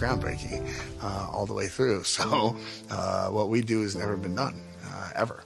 [0.00, 0.66] groundbreaking
[1.02, 2.02] uh, all the way through.
[2.10, 2.56] So
[2.90, 5.42] uh, what we do has never been done uh, ever.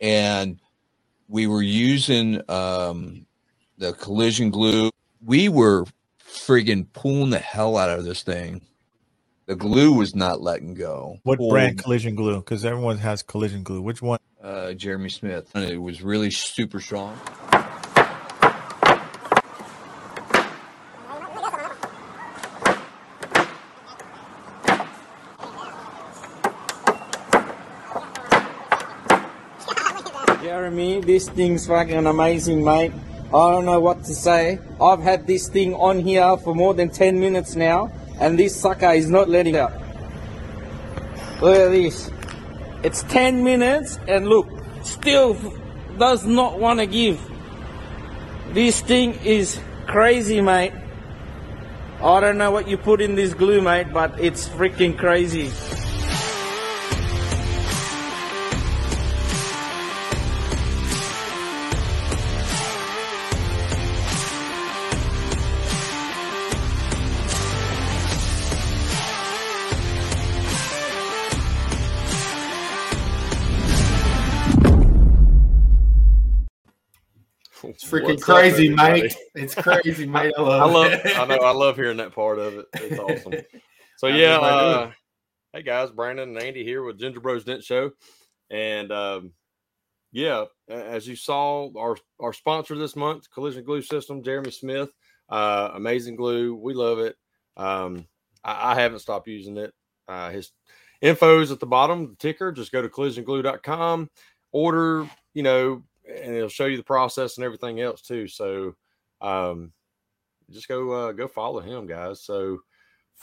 [0.00, 0.60] And
[1.28, 3.26] we were using um,
[3.78, 4.90] the collision glue.
[5.24, 5.86] We were
[6.22, 8.62] friggin' pulling the hell out of this thing.
[9.46, 11.18] The glue was not letting go.
[11.22, 12.36] What Pulled, brand collision glue?
[12.36, 13.80] Because everyone has collision glue.
[13.80, 14.18] Which one?
[14.42, 15.50] Uh, Jeremy Smith.
[15.54, 17.18] And it was really super strong.
[30.42, 32.92] Jeremy, this thing's fucking amazing, mate.
[33.28, 34.58] I don't know what to say.
[34.78, 37.90] I've had this thing on here for more than 10 minutes now,
[38.20, 39.72] and this sucker is not letting out.
[41.40, 42.10] Look at this.
[42.82, 44.48] It's 10 minutes, and look,
[44.82, 45.34] still
[45.96, 47.18] does not want to give.
[48.52, 50.74] This thing is crazy, mate.
[52.02, 55.50] I don't know what you put in this glue, mate, but it's freaking crazy.
[78.08, 79.14] Up, crazy, mate.
[79.34, 80.32] It's crazy, mate.
[80.36, 80.92] I love, I love.
[80.92, 81.18] it.
[81.18, 81.36] I know.
[81.36, 82.66] I love hearing that part of it.
[82.74, 83.34] It's awesome.
[83.96, 84.92] So yeah, uh,
[85.52, 87.90] hey guys, Brandon and Andy here with Ginger Bros Dent Show,
[88.50, 89.32] and um,
[90.12, 94.90] yeah, as you saw, our our sponsor this month, Collision Glue System, Jeremy Smith,
[95.28, 96.54] uh, amazing glue.
[96.54, 97.16] We love it.
[97.56, 98.06] Um,
[98.44, 99.72] I, I haven't stopped using it.
[100.06, 100.52] Uh, his
[101.02, 102.52] info is at the bottom, the ticker.
[102.52, 104.08] Just go to collisionglue.com,
[104.52, 108.26] order, you know, and it'll show you the process and everything else too.
[108.28, 108.74] So,
[109.20, 109.72] um,
[110.50, 112.22] just go uh, go follow him, guys.
[112.22, 112.58] So,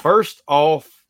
[0.01, 1.03] first off,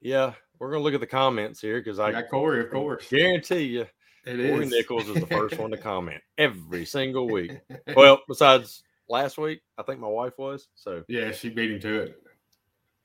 [0.00, 3.08] yeah, we're gonna look at the comments here because I got Corey, of course.
[3.10, 3.86] guarantee you,
[4.24, 4.70] It Corey is.
[4.70, 7.52] Nichols is the first one to comment every single week.
[7.96, 10.68] Well, besides last week, I think my wife was.
[10.74, 12.22] So, yeah, she beat him to it.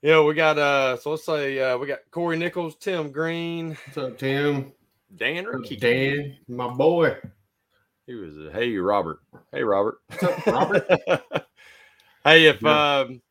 [0.02, 3.98] yeah, we got uh, so let's say uh, we got Corey Nichols, Tim Green, What's
[3.98, 4.72] up, Tim?
[5.16, 5.80] Dan or What's up, Keith?
[5.82, 7.16] Dan, my boy.
[8.12, 9.20] He was a hey Robert.
[9.54, 10.00] Hey Robert.
[10.22, 10.86] Up, Robert?
[12.26, 13.00] hey, if Yeah.
[13.06, 13.22] um,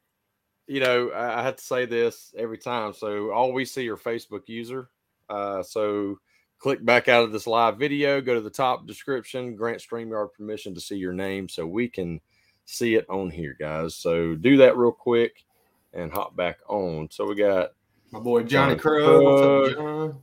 [0.67, 2.95] you know, I, I have to say this every time.
[2.95, 4.89] So all we see are Facebook user.
[5.29, 6.19] Uh, so
[6.59, 10.75] click back out of this live video, go to the top description, grant StreamYard permission
[10.75, 12.19] to see your name so we can
[12.65, 13.95] see it on here, guys.
[13.95, 15.45] So do that real quick
[15.93, 17.09] and hop back on.
[17.11, 17.73] So we got
[18.13, 19.21] My boy Johnny Johnny Crow.
[19.21, 19.65] What's Crow.
[19.65, 20.23] up, John?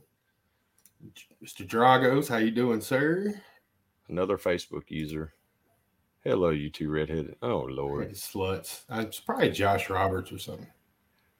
[1.44, 1.64] Mr.
[1.64, 3.40] Dragos, how you doing, sir?
[4.08, 5.34] Another Facebook user.
[6.24, 7.36] Hello, you two redheaded.
[7.42, 8.10] Oh Lord.
[8.12, 8.82] Sluts.
[8.90, 10.66] Uh, It's probably Josh Roberts or something.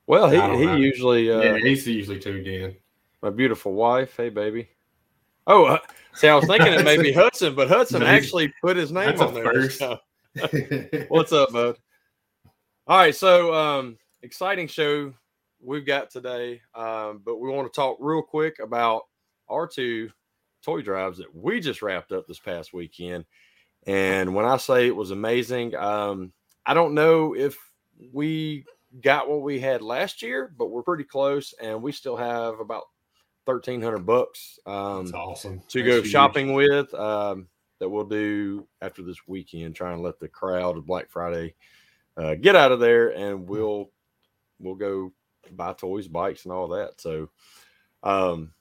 [0.07, 0.57] Well, he, know.
[0.77, 2.75] he usually uh, yeah, he's usually tuned in.
[3.23, 4.17] my beautiful wife.
[4.17, 4.69] Hey, baby.
[5.47, 5.79] Oh, uh,
[6.15, 9.21] see, I was thinking it may be Hudson, but Hudson No, actually put his name
[9.21, 9.45] on there.
[9.45, 9.83] first.
[11.09, 11.77] What's up, bud?
[12.87, 15.13] All right, so um, exciting show
[15.63, 19.03] we've got today, um, but we want to talk real quick about
[19.49, 20.11] our two
[20.69, 23.25] toy drives that we just wrapped up this past weekend.
[23.87, 26.33] And when I say it was amazing, um,
[26.67, 27.57] I don't know if
[28.13, 28.67] we
[29.01, 32.85] got what we had last year, but we're pretty close, and we still have about
[33.47, 35.61] thirteen hundred bucks um, That's awesome.
[35.69, 36.11] to That's go huge.
[36.11, 39.75] shopping with um, that we'll do after this weekend.
[39.75, 41.55] Try and let the crowd of Black Friday
[42.19, 43.91] uh, get out of there, and we'll
[44.59, 45.13] we'll go
[45.53, 47.01] buy toys, bikes, and all that.
[47.01, 47.31] So,
[48.03, 48.53] um,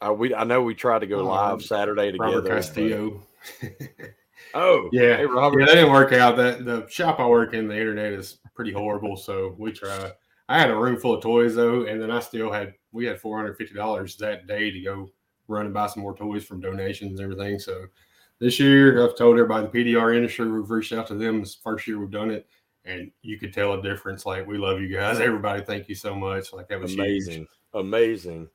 [0.00, 2.36] I we I know we tried to go Oh, live Saturday together.
[2.36, 3.22] Robert Castillo.
[4.54, 5.60] oh, Yeah, hey Robert.
[5.60, 6.36] Yeah, that didn't work out.
[6.36, 9.16] That the shop I work in, the internet is pretty horrible.
[9.16, 10.12] So we try.
[10.48, 13.20] I had a room full of toys though, and then I still had we had
[13.20, 15.10] four hundred fifty dollars that day to go
[15.48, 17.58] run and buy some more toys from donations and everything.
[17.58, 17.86] So
[18.38, 20.50] this year, I've told everybody the PDR industry.
[20.50, 21.40] We've reached out to them.
[21.42, 22.46] It's the first year we've done it,
[22.84, 24.26] and you could tell a difference.
[24.26, 25.20] Like we love you guys.
[25.20, 26.52] Everybody, thank you so much.
[26.52, 27.00] Like that was huge.
[27.00, 28.48] amazing, amazing.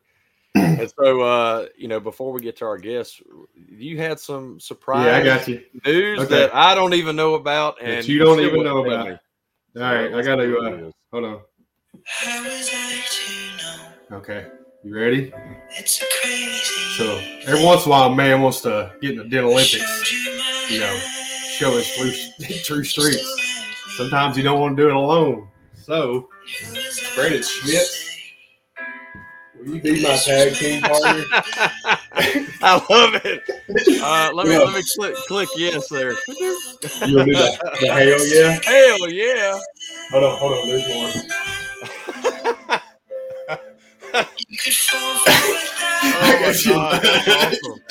[0.65, 3.21] And so, uh, you know, before we get to our guests,
[3.69, 5.63] you had some surprise Yeah, I got you.
[5.85, 6.29] news Okay.
[6.29, 9.07] that I don't even know about, and you don't even know about.
[9.07, 9.17] me.
[9.77, 10.53] All right, I got see to.
[10.53, 11.41] what Uh, hold on.
[14.11, 14.45] Okay,
[14.83, 15.31] you ready?
[15.77, 16.55] It's crazy.
[16.97, 20.11] So every once in a while, a man wants to get in the Dent Olympics,
[20.71, 20.97] you know,
[21.57, 22.11] show his true,
[22.63, 23.23] true streets.
[23.97, 25.49] Sometimes you don't want to do it alone.
[25.75, 26.29] So,
[27.15, 27.85] Brandon Schmidt,
[29.67, 31.25] you be my tag team partner.
[32.61, 33.43] I love it.
[34.01, 34.59] Uh, let me yeah.
[34.59, 36.11] let me click click yes there.
[37.05, 38.59] You want to do the, the hell yeah?
[38.63, 39.59] Hell yeah!
[40.11, 40.67] Hold on, hold on.
[40.69, 41.11] There's one.
[42.53, 42.77] oh
[43.49, 43.59] my
[46.13, 47.81] oh god, that's awesome.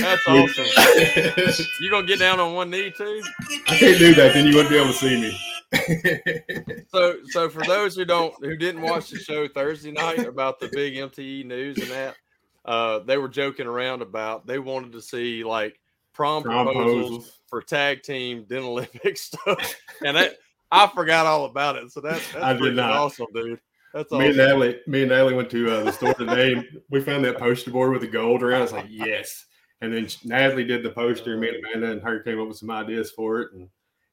[0.00, 1.66] That's awesome.
[1.80, 3.22] you gonna get down on one knee too?
[3.68, 4.34] I can't do that.
[4.34, 5.38] Then you wouldn't be able to see me.
[6.92, 10.68] So, so for those who don't, who didn't watch the show Thursday night about the
[10.72, 12.16] big MTE news and that,
[12.64, 15.78] uh, they were joking around about they wanted to see like
[16.12, 17.38] prom, Prom proposals proposals.
[17.48, 20.34] for tag team Dent Olympic stuff, and that
[20.72, 21.90] I forgot all about it.
[21.92, 22.90] So that's that's I did not.
[22.92, 23.60] awesome, dude.
[23.94, 24.28] That's Me awesome.
[24.28, 26.52] and Natalie, me and Natalie went to uh, the store today.
[26.52, 28.62] and We found that poster board with the gold around.
[28.62, 29.46] It's like yes.
[29.80, 31.36] And then Natalie did the poster.
[31.36, 33.52] Me and Amanda and her came up with some ideas for it.
[33.52, 33.68] And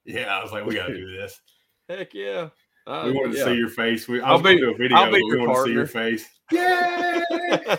[0.07, 1.39] yeah, I was like, we got to do this.
[1.89, 2.49] Heck yeah.
[2.87, 3.45] Uh, We wanted to yeah.
[3.45, 4.07] see your face.
[4.07, 4.97] We, I I'll was be- do a video.
[4.97, 6.25] I'll be but we your wanted to see your face.
[6.51, 7.21] Yay!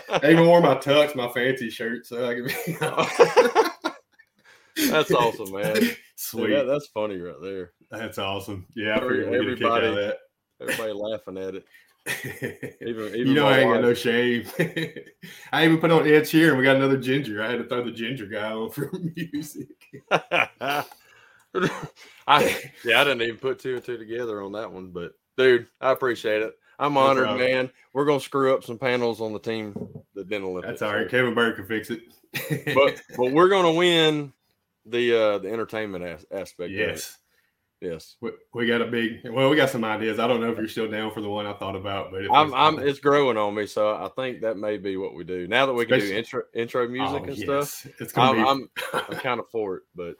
[0.09, 2.53] I even wore my tux, my fancy shirt, so I could be.
[4.89, 5.75] That's awesome, man.
[6.15, 6.51] Sweet.
[6.51, 7.71] that- that's funny right there.
[7.91, 8.65] That's awesome.
[8.75, 10.17] Yeah, I figured we'd get a kick out of everybody- that.
[10.61, 11.65] Everybody laughing at it.
[12.81, 13.97] Even, even you know, I ain't got no wife.
[13.99, 14.45] shame.
[15.53, 16.57] I even put on Ed Sheeran.
[16.57, 17.41] We got another ginger.
[17.43, 19.67] I had to throw the ginger guy on for music.
[22.27, 25.67] I yeah, I didn't even put two and two together on that one, but dude,
[25.81, 26.53] I appreciate it.
[26.77, 27.45] I'm honored, problem.
[27.45, 27.69] man.
[27.93, 29.73] We're gonna screw up some panels on the team
[30.15, 30.79] that didn't Olympics.
[30.79, 31.09] That's all right.
[31.09, 32.01] Kevin Burke can fix it.
[32.73, 34.31] But but we're gonna win
[34.85, 36.71] the uh the entertainment as- aspect.
[36.71, 36.87] of it.
[36.89, 37.17] yes,
[37.81, 38.15] yes.
[38.21, 39.29] we, we got a big.
[39.29, 40.19] Well, we got some ideas.
[40.19, 42.47] I don't know if you're still down for the one I thought about, but I'm,
[42.47, 45.47] it's- I'm it's growing on me, so I think that may be what we do
[45.49, 47.43] now that we can do intro intro music Oh, and yes.
[47.73, 47.91] stuff.
[47.99, 48.71] It's gonna I'm, be.
[48.93, 50.15] I'm I'm kind of for it, but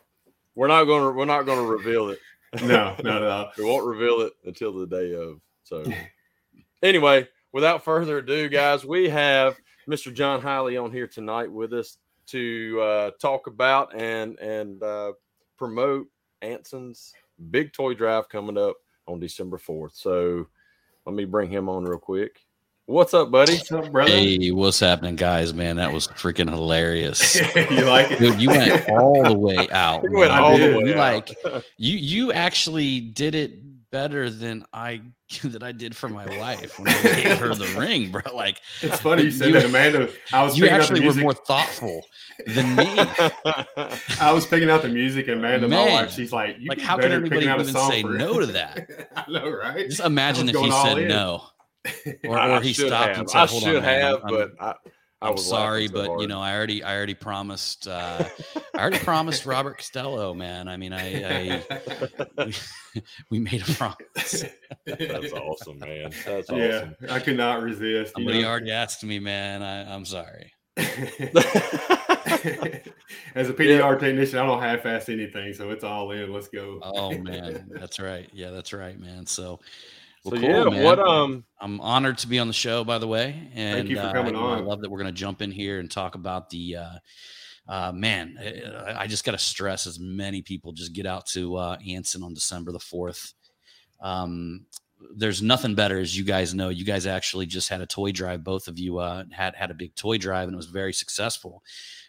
[0.60, 2.20] we're not gonna we're not gonna reveal it.
[2.64, 3.50] no, no, no.
[3.58, 5.40] We won't reveal it until the day of.
[5.64, 5.86] So,
[6.84, 9.58] anyway, without further ado, guys, we have
[9.88, 10.14] Mr.
[10.14, 11.98] John Highley on here tonight with us
[12.28, 15.14] to uh, talk about and and uh,
[15.58, 16.08] promote
[16.42, 17.14] Anson's
[17.52, 18.76] big toy drive coming up
[19.08, 19.96] on December fourth.
[19.96, 20.46] So,
[21.06, 22.42] let me bring him on real quick.
[22.90, 23.54] What's up, buddy?
[23.58, 24.10] What's up, brother?
[24.10, 25.54] Hey, what's happening, guys?
[25.54, 27.36] Man, that was freaking hilarious.
[27.56, 28.18] you like it?
[28.18, 30.02] Dude, you went all the way out.
[30.10, 30.42] We went man.
[30.42, 30.98] all the way You out.
[30.98, 31.38] like
[31.78, 35.02] you you actually did it better than I
[35.44, 38.24] that I did for my wife when I gave her the ring, bro.
[38.34, 40.10] Like It's funny you said You- that, Amanda.
[40.34, 42.04] I was you picking out the actually were more thoughtful
[42.48, 42.86] than me.
[44.20, 46.96] I was picking out the music, and Amanda, my wife, she's like, "You Like, how
[46.96, 48.90] can better anybody picking out a even say no to that?
[49.16, 49.88] I know, right?
[49.88, 51.08] Just imagine if he said in.
[51.08, 51.44] no.
[52.26, 53.20] Or, I or he should stopped have.
[53.20, 54.74] and said, I Hold should on, man, have, I'm- but I,
[55.22, 58.24] I I'm was sorry, laughing so but you know, I already, I already promised, uh,
[58.74, 60.68] I already promised Robert Costello, man.
[60.70, 61.64] I mean, I, I
[62.46, 62.54] we,
[63.30, 64.46] we made a promise.
[64.86, 66.12] That's awesome, man.
[66.26, 66.58] That's awesome.
[66.58, 66.90] yeah.
[67.10, 68.14] I could not resist.
[68.18, 68.50] You Somebody know?
[68.50, 69.62] already asked me, man.
[69.62, 70.54] I, I'm sorry.
[73.36, 76.32] As a PDR technician, I don't half-ass anything, so it's all in.
[76.32, 76.80] Let's go.
[76.82, 78.30] Oh man, that's right.
[78.34, 79.26] Yeah, that's right, man.
[79.26, 79.60] So,
[80.24, 80.84] so well, yeah, man.
[80.84, 83.50] what um I'm honored to be on the show, by the way.
[83.54, 84.66] And you for uh, coming you know, I on.
[84.66, 86.78] love that we're going to jump in here and talk about the.
[86.78, 86.94] Uh,
[87.68, 88.36] uh, man,
[88.88, 92.24] I, I just got to stress as many people just get out to uh, Anson
[92.24, 93.34] on December the fourth.
[94.02, 94.66] Um,
[95.16, 96.70] there's nothing better, as you guys know.
[96.70, 98.44] You guys actually just had a toy drive.
[98.44, 101.62] Both of you uh, had had a big toy drive, and it was very successful.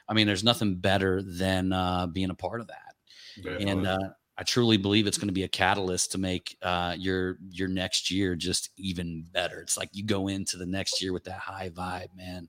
[0.09, 2.91] I mean, there's nothing better than uh, being a part of that
[3.47, 4.11] and uh,
[4.41, 8.11] I truly believe it's going to be a catalyst to make uh, your your next
[8.11, 9.61] year just even better.
[9.61, 12.49] It's like you go into the next year with that high vibe, man,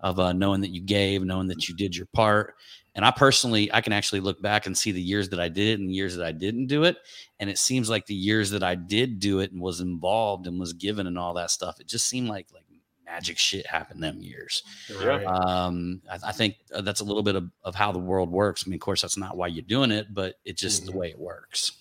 [0.00, 2.54] of uh, knowing that you gave, knowing that you did your part.
[2.96, 5.68] And I personally, I can actually look back and see the years that I did
[5.68, 6.96] it and the years that I didn't do it.
[7.38, 10.58] And it seems like the years that I did do it and was involved and
[10.58, 12.64] was given and all that stuff, it just seemed like like
[13.10, 14.62] magic shit happened them years
[15.04, 15.26] Right.
[15.26, 18.64] um I, I think uh, that's a little bit of, of how the world works
[18.64, 20.96] i mean of course that's not why you're doing it but it's just the Mhm.
[20.96, 21.72] way it works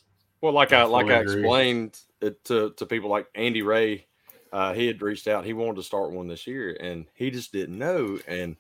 [0.42, 4.08] well like I I like fully I explained it to, to people like Andy Ray,
[4.52, 7.52] uh, he had reached out, he wanted to start one this year and he just
[7.52, 8.56] didn't know and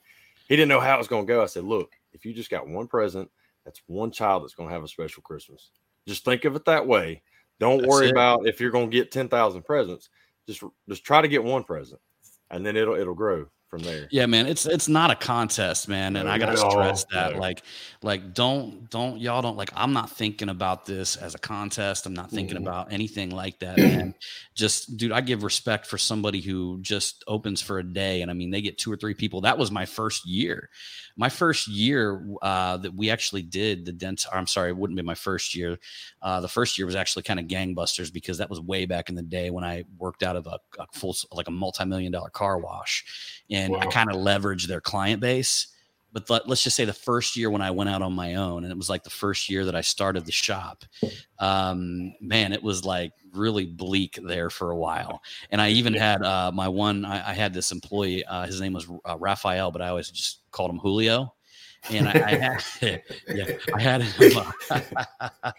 [0.47, 1.41] he didn't know how it was gonna go.
[1.43, 3.29] I said, Look, if you just got one present,
[3.65, 5.71] that's one child that's gonna have a special Christmas.
[6.07, 7.21] Just think of it that way.
[7.59, 8.11] Don't That's worry it.
[8.11, 10.09] about if you're gonna get ten thousand presents.
[10.47, 11.99] Just just try to get one present
[12.49, 14.07] and then it'll it'll grow from there.
[14.09, 16.71] yeah man it's it's not a contest man and No, i gotta at all.
[16.71, 17.39] stress that No.
[17.39, 17.61] like
[18.01, 22.13] like don't don't y'all don't like i'm not thinking about this as a contest i'm
[22.13, 22.61] not thinking Mhm.
[22.63, 24.15] about anything like that man
[24.55, 28.33] just dude i give respect for somebody who just opens for a day and i
[28.33, 30.69] mean they get two or three people that was my first year
[31.15, 35.03] my first year uh, that we actually did the dent i'm sorry it wouldn't be
[35.03, 35.77] my first year
[36.23, 39.15] uh, the first year was actually kind of gangbusters because that was way back in
[39.15, 42.57] the day when i worked out of a, a full like a multi-million dollar car
[42.57, 45.67] wash and i kind of leveraged their client base
[46.11, 48.63] but let, us just say the first year when I went out on my own,
[48.63, 50.83] and it was like the first year that I started the shop,
[51.37, 55.21] um, man, it was like really bleak there for a while.
[55.51, 58.73] And I even had uh, my one, I, I, had this employee, uh, his name
[58.73, 61.33] was uh, Raphael, but I always just called him Julio.
[61.91, 62.63] And I, I had,
[63.27, 64.79] yeah, I had him, uh,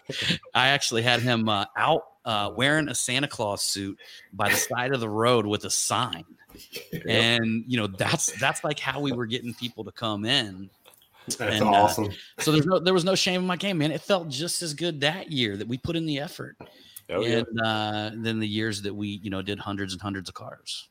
[0.53, 3.97] I actually had him uh, out uh, wearing a Santa Claus suit
[4.33, 6.25] by the side of the road with a sign
[7.07, 10.69] and you know that's that's like how we were getting people to come in.
[11.37, 12.05] That's and, awesome.
[12.05, 13.91] uh, so there's no there was no shame in my game man.
[13.91, 16.57] It felt just as good that year that we put in the effort.
[17.09, 17.63] Oh, and yeah.
[17.63, 20.89] uh then the years that we you know did hundreds and hundreds of cars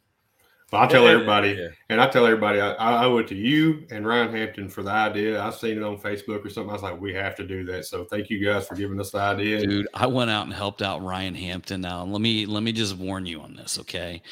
[0.72, 1.68] well, I tell everybody, yeah.
[1.88, 4.90] and I tell everybody, I, I owe it to you and Ryan Hampton for the
[4.90, 5.42] idea.
[5.42, 6.70] I've seen it on Facebook or something.
[6.70, 7.86] I was like, we have to do that.
[7.86, 9.66] So thank you guys for giving us the idea.
[9.66, 11.80] Dude, I went out and helped out Ryan Hampton.
[11.80, 14.22] Now let me let me just warn you on this, okay?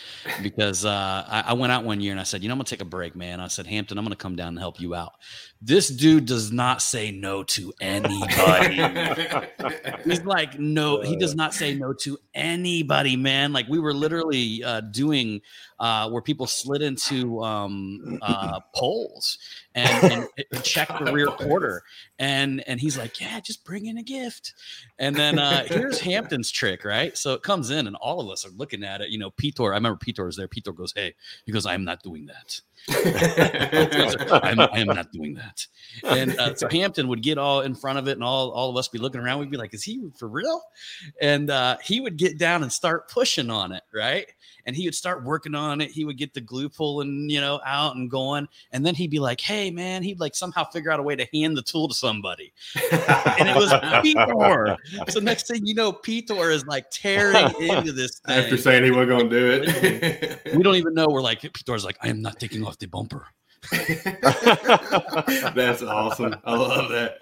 [0.43, 2.65] Because uh, I, I went out one year and I said, you know, I'm gonna
[2.65, 3.41] take a break, man.
[3.41, 5.15] I said, Hampton, I'm gonna come down and help you out.
[5.61, 8.77] This dude does not say no to anybody.
[10.05, 13.53] He's like, no, he does not say no to anybody, man.
[13.53, 15.41] Like we were literally uh, doing
[15.81, 19.39] uh, where people slid into um, uh, poles
[19.75, 21.83] and, and check the rear quarter.
[22.21, 24.55] And and he's like, yeah, just bring in a gift.
[24.99, 27.17] And then uh, here's Hampton's trick, right?
[27.19, 29.11] So it comes in, and all of us are looking at it.
[29.11, 29.73] You know, Petor.
[29.73, 30.49] I remember Petor was there.
[30.49, 31.15] Petor goes, hey,
[31.47, 32.61] he goes, I'm not doing that.
[32.91, 35.67] I'm, I am not doing that.
[36.05, 38.77] And uh, so Hampton would get all in front of it, and all, all of
[38.77, 39.41] us be looking around.
[39.41, 40.63] We'd be like, "Is he for real?"
[41.21, 44.27] And uh, he would get down and start pushing on it, right?
[44.69, 45.91] And he would start working on it.
[45.91, 48.47] He would get the glue pulling, you know, out and going.
[48.71, 51.27] And then he'd be like, "Hey, man," he'd like somehow figure out a way to
[51.33, 52.53] hand the tool to somebody.
[52.93, 54.77] and it was Petor.
[55.09, 58.37] So next thing you know, Petor is like tearing into this thing.
[58.37, 60.55] after saying he wasn't going to do it.
[60.55, 61.07] we don't even know.
[61.09, 63.27] We're like, Petor's like, "I am not taking off the bumper."
[65.55, 66.37] That's awesome.
[66.45, 67.19] I love that.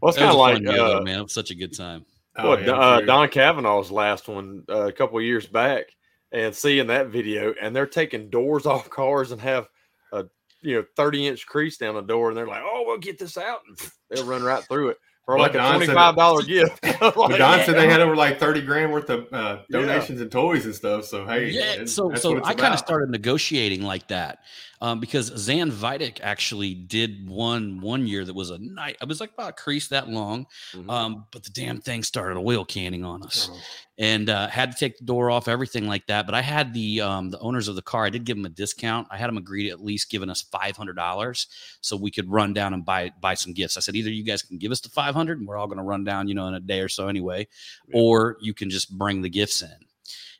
[0.00, 1.20] Well, it's kind of like year, uh, though, man.
[1.20, 2.04] It was such a good time.
[2.36, 3.00] Oh, what yeah, uh.
[3.00, 5.84] Don Cavanaugh's last one uh, a couple years back,
[6.32, 9.68] and seeing that video, and they're taking doors off cars and have
[10.12, 10.24] a
[10.62, 13.36] you know thirty inch crease down the door, and they're like, "Oh, we'll get this
[13.36, 13.78] out," and
[14.10, 16.80] they'll run right through it for Well, like a Don twenty said five dollar gift.
[16.82, 19.80] But Like, Don said they had over like 30 grand worth of uh, Yeah.
[19.80, 21.04] donations and toys and stuff.
[21.04, 24.40] So, hey, Yeah, so so I kind of started negotiating like that
[24.82, 28.96] um, because Zan Vidic actually did one one year that was a night.
[29.00, 30.90] It was like about a crease that long, Mhm.
[30.90, 33.48] um, but the damn thing started oil canning on us.
[33.50, 33.58] Oh,
[33.98, 36.26] and uh, had to take the door off, everything like that.
[36.26, 38.04] But I had the um, the owners of the car.
[38.06, 39.06] I did give them a discount.
[39.10, 41.46] I had them agree to at least giving us five hundred dollars
[41.80, 43.76] so we could run down and buy buy some gifts.
[43.76, 45.78] I said either you guys can give us the five hundred, and we're all going
[45.78, 47.46] to run down, you know, in a day or so anyway,
[47.94, 49.76] or you can just bring the gifts in.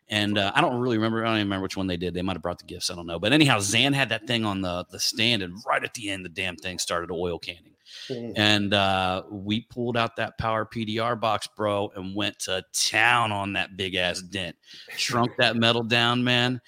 [0.08, 1.24] And uh, I don't really remember.
[1.24, 2.12] I don't even remember which one they did.
[2.12, 2.90] They might have brought the gifts.
[2.90, 3.18] I don't know.
[3.18, 6.24] But anyhow, Zan had that thing on the the stand, and right at the end,
[6.24, 7.72] the damn thing started oil canning
[8.36, 13.54] and uh, we pulled out that power PDR box, bro, and went to town on
[13.54, 14.56] that big ass dent.
[14.96, 16.60] Shrunk that metal down, man.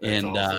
[0.00, 0.58] That's and awesome.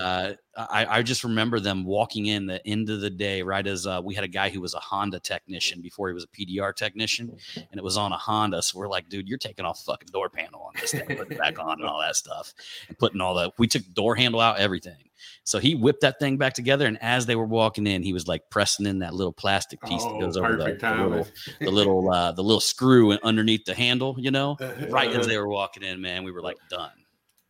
[0.58, 3.88] uh, I, I just remember them walking in the end of the day, right as
[3.88, 6.76] uh, we had a guy who was a Honda technician before he was a PDR
[6.76, 8.62] technician, and it was on a Honda.
[8.62, 11.38] So we're like, dude, you're taking off fucking door panel on this thing, putting it
[11.38, 12.54] back on and all that stuff,
[12.88, 13.52] and putting all the.
[13.58, 15.10] We took door handle out, everything.
[15.44, 18.28] So he whipped that thing back together, and as they were walking in, he was
[18.28, 21.28] like pressing in that little plastic piece that Oh, goes over the, the little,
[21.60, 24.16] the little, uh, the little screw underneath the handle.
[24.20, 24.58] You know,
[24.90, 26.92] right as they were walking in, man, we were like done.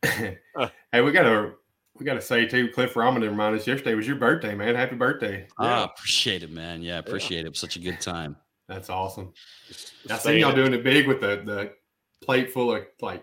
[0.04, 1.54] hey, we got to
[2.02, 4.74] we got to say too, Cliff Raman reminded us yesterday was your birthday, man.
[4.74, 5.42] Happy birthday!
[5.42, 6.82] Yeah, Ah, appreciate it, man.
[6.82, 7.50] Yeah, appreciate it.
[7.50, 8.36] It such a good time.
[8.68, 9.34] That's awesome.
[10.10, 11.74] I Staying seen y'all doing it big with the the
[12.26, 13.22] plate full of like c-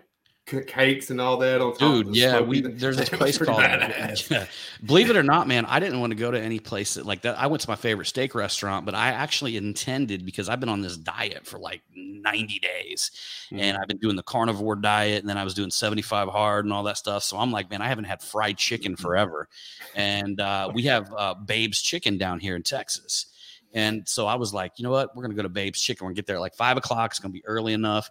[0.67, 1.79] cakes and all that on top.
[1.79, 3.61] Dude, yeah, we there's this place called.
[4.29, 4.45] Yeah.
[4.85, 7.21] Believe it or not, man, I didn't want to go to any place that, like
[7.21, 7.37] that.
[7.39, 10.81] I went to my favorite steak restaurant, but I actually intended because I've been on
[10.81, 13.11] this diet for like 90 days,
[13.51, 13.59] Mm-hmm.
[13.63, 16.73] and I've been doing the carnivore diet, and then I was doing 75 hard and
[16.73, 17.23] all that stuff.
[17.23, 19.01] So I'm like, man, I haven't had fried chicken Mm-hmm.
[19.01, 19.47] forever,
[19.95, 23.27] and uh, we have uh, Babe's Chicken down here in Texas.
[23.73, 25.15] And so I was like, you know what?
[25.15, 26.05] We're gonna go to Babe's Chicken.
[26.05, 27.11] We're gonna get there at like five o'clock.
[27.11, 28.09] It's gonna be early enough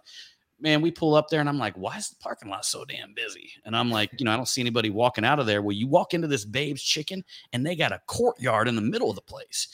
[0.61, 3.13] man, we pull up there and I'm like, why is the parking lot so damn
[3.13, 3.51] busy?
[3.65, 5.61] And I'm like, you know, I don't see anybody walking out of there.
[5.61, 7.23] Well, you walk into this Babe's Chicken
[7.53, 9.67] and they got a courtyard in the middle of the place.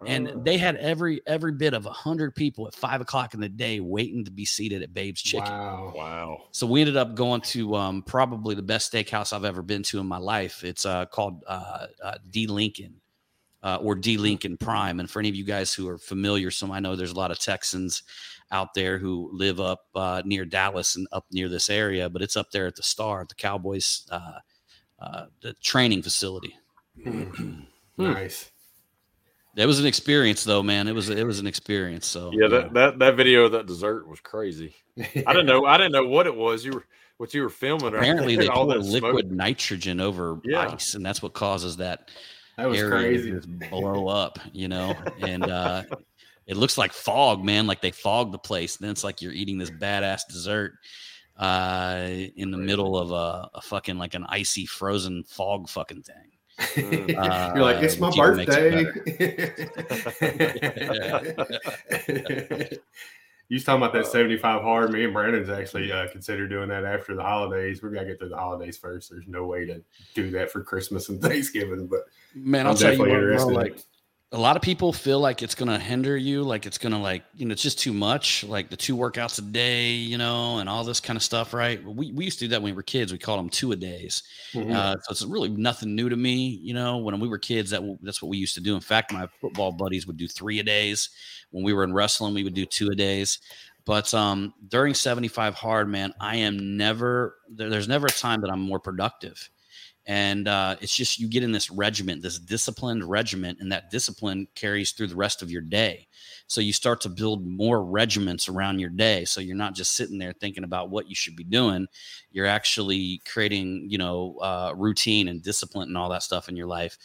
[0.00, 0.06] Oh.
[0.06, 3.48] And they had every every bit of a hundred people at five o'clock in the
[3.48, 5.52] day waiting to be seated at Babe's Chicken.
[5.52, 5.92] Wow.
[5.94, 6.42] Wow.
[6.50, 10.00] So we ended up going to um, probably the best steakhouse I've ever been to
[10.00, 10.64] in my life.
[10.64, 13.01] It's uh, called uh, uh, Dee Lincoln
[13.62, 15.00] uh, or Dee Lincoln Prime.
[15.00, 17.30] And for any of you guys who are familiar, some I know there's a lot
[17.30, 18.02] of Texans
[18.50, 22.36] out there who live up uh, near Dallas and up near this area, but it's
[22.36, 24.38] up there at the Star, at the Cowboys uh,
[24.98, 26.54] uh, the training facility.
[27.98, 28.50] Nice.
[29.54, 30.88] It was an experience, though, man.
[30.88, 32.06] It was it was an experience.
[32.06, 34.74] So Yeah, that, that that video of that dessert was crazy.
[34.98, 36.64] I didn't know I didn't know what it was.
[36.64, 36.86] You were
[37.18, 37.94] what you were filming.
[37.94, 39.02] apparently they all pour that smoke.
[39.02, 40.70] liquid nitrogen over Yeah.
[40.72, 42.10] ice, and that's what causes that
[42.56, 43.30] That was crazy.
[43.32, 44.38] just blow up.
[44.52, 45.82] You know, and uh,
[46.46, 47.66] it looks like fog, man.
[47.66, 48.76] Like they fog the place.
[48.76, 50.74] And then it's like you're eating this badass dessert
[51.36, 52.06] uh,
[52.36, 56.32] in the middle of a, a fucking like an icy frozen fog fucking thing.
[56.58, 57.16] Mm.
[57.16, 58.46] Uh, You're like, it's my even it
[62.46, 62.76] birthday.
[63.52, 64.92] you was talking about that 75 hard.
[64.92, 67.82] Me and Brandon's actually uh, consider doing that after the holidays.
[67.82, 69.10] We gotta get through the holidays first.
[69.10, 69.82] There's no way to
[70.14, 73.78] do that for Christmas and Thanksgiving, but Man, I'm I'll tell you what, bro, like
[74.34, 77.44] a lot of people feel like it's gonna hinder you, like it's gonna like you
[77.44, 80.84] know it's just too much, like the two workouts a day, you know, and all
[80.84, 81.84] this kind of stuff, right?
[81.84, 83.12] We we used to do that when we were kids.
[83.12, 84.22] We called them two a days.
[84.54, 84.72] Mhm.
[84.74, 86.96] Uh, so it's really nothing new to me, you know.
[86.96, 88.74] When we were kids, that that's what we used to do.
[88.74, 91.10] In fact, my football buddies would do three a days.
[91.50, 93.38] When we were in wrestling, we would do two a days.
[93.84, 98.50] But um, during 75 hard, man, I am never there, there's never a time that
[98.50, 99.50] I'm more productive.
[100.04, 104.48] And uh, it's just you get in this regiment, this disciplined regiment, and that discipline
[104.56, 106.08] carries through the rest of your day.
[106.48, 109.24] So you start to build more regiments around your day.
[109.24, 111.86] So you're not just sitting there thinking about what you should be doing.
[112.32, 116.66] You're actually creating, you know, uh, routine and discipline and all that stuff in your
[116.66, 116.98] life.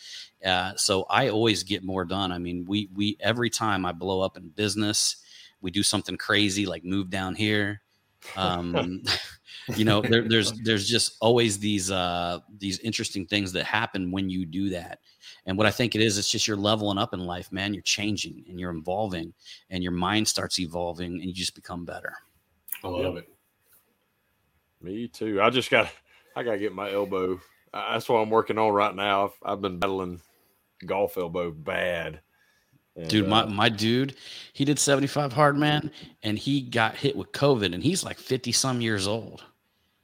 [0.43, 2.31] Uh, so I always get more done.
[2.31, 5.17] I mean, we we every time I blow up in business,
[5.61, 7.81] we do something crazy like move down here.
[8.35, 9.03] Um,
[9.75, 14.29] you know, there, there's there's just always these uh, these interesting things that happen when
[14.29, 14.99] you do that.
[15.45, 17.73] And what I think it is, it's just you're leveling up in life, man.
[17.73, 19.33] You're changing and you're evolving,
[19.69, 22.13] and your mind starts evolving, and you just become better.
[22.83, 23.27] I love it.
[24.81, 25.41] Me too.
[25.41, 25.89] I just got
[26.35, 27.39] I gotta get my elbow.
[27.73, 29.25] That's what I'm working on right now.
[29.25, 30.21] I've, I've been battling
[30.85, 32.21] golf elbow bad.
[32.95, 34.15] And, Dude, my, uh, my dude,
[34.53, 35.91] he did 75 hard man
[36.23, 39.43] and he got hit with COVID and he's like 50 some years old.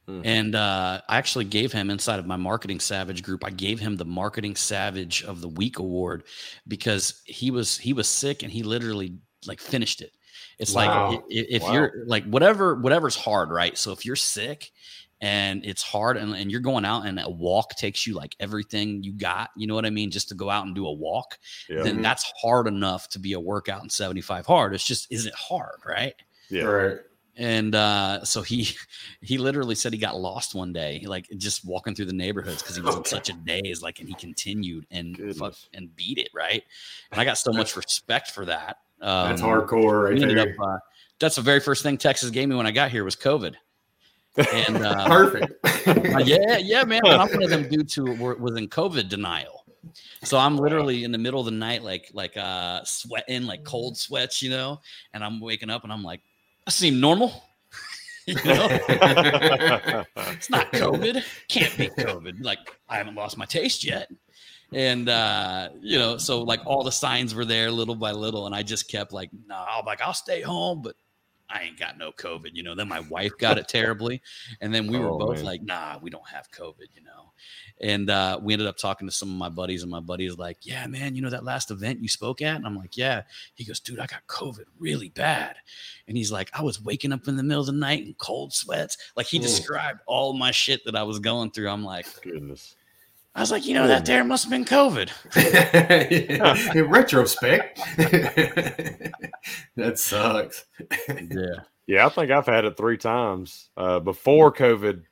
[0.08, 0.22] Mhm.
[0.26, 3.96] And uh, I actually gave him inside of my marketing savage group, I gave him
[3.96, 6.24] the marketing savage of the week award
[6.68, 9.16] because he was he was sick and he literally
[9.48, 10.12] like finished it.
[10.60, 11.10] It's Wow.
[11.12, 11.74] like i- i- if Wow.
[11.74, 13.78] you're like whatever whatever's hard, right?
[13.78, 14.72] So if you're sick
[15.22, 19.04] and it's hard and, and you're going out and a walk takes you like everything
[19.04, 20.12] you got, you know what I mean?
[20.12, 21.40] Just to go out and do a walk
[21.70, 22.04] yeah, then Mhm.
[22.04, 24.76] that's hard enough to be a workout in 75 hard.
[24.76, 25.80] It's just, is it hard?
[25.86, 26.16] Right.
[26.50, 26.64] yeah.
[26.64, 26.98] Right.
[27.36, 28.70] And uh, so he
[29.22, 32.76] he literally said he got lost one day, like just walking through the neighborhoods because
[32.76, 36.30] he was in such a daze, like, and he continued and fuck, and beat it,
[36.34, 36.64] right?
[37.12, 38.78] And I got so much respect for that.
[39.02, 40.56] Um, That's hardcore right ended there.
[40.60, 40.78] up, uh,
[41.20, 43.56] that's the very first thing Texas gave me when I got here was COVID.
[44.38, 45.54] And uh, Perfect.
[45.66, 47.02] uh, yeah, yeah, man.
[47.06, 49.66] I'm one of them dudes who were, was in COVID denial.
[50.24, 53.98] So I'm literally in the middle of the night, like like uh sweating, like cold
[53.98, 54.80] sweats, you know.
[55.14, 56.22] And I'm waking up and I'm like,
[56.68, 57.44] I seem normal.
[58.26, 58.68] you know,
[60.32, 61.24] it's not COVID.
[61.50, 62.44] Can't be COVID.
[62.44, 64.10] Like I haven't lost my taste yet.
[64.72, 68.56] And uh, you know, so like all the signs were there little by little, and
[68.56, 70.96] I just kept like, no, nah, I'm like, I'll stay home, but
[71.50, 72.74] I ain't got no COVID, you know.
[72.74, 74.22] Then my wife got it terribly.
[74.62, 75.46] And then we were Oh, both man.
[75.46, 77.23] like, nah, we don't have COVID, you know.
[77.82, 80.38] And uh, we ended up talking to some of my buddies, and my buddy is
[80.38, 82.56] like, Yeah, man, you know that last event you spoke at?
[82.56, 83.24] And I'm like, Yeah.
[83.56, 85.56] He goes, Dude, I got COVID really bad.
[86.08, 88.54] And he's like, I was waking up in the middle of the night in cold
[88.54, 88.98] sweats.
[89.18, 89.44] Like he Mm.
[89.44, 91.70] described all my shit that I was going through.
[91.70, 92.76] I'm like, Goodness.
[93.36, 95.10] I was like, you know, that there must have been COVID.
[96.76, 97.80] In retrospect,
[99.76, 100.66] that sucks.
[101.10, 101.64] Yeah.
[101.88, 105.04] Yeah, I think I've had it three times uh, before COVID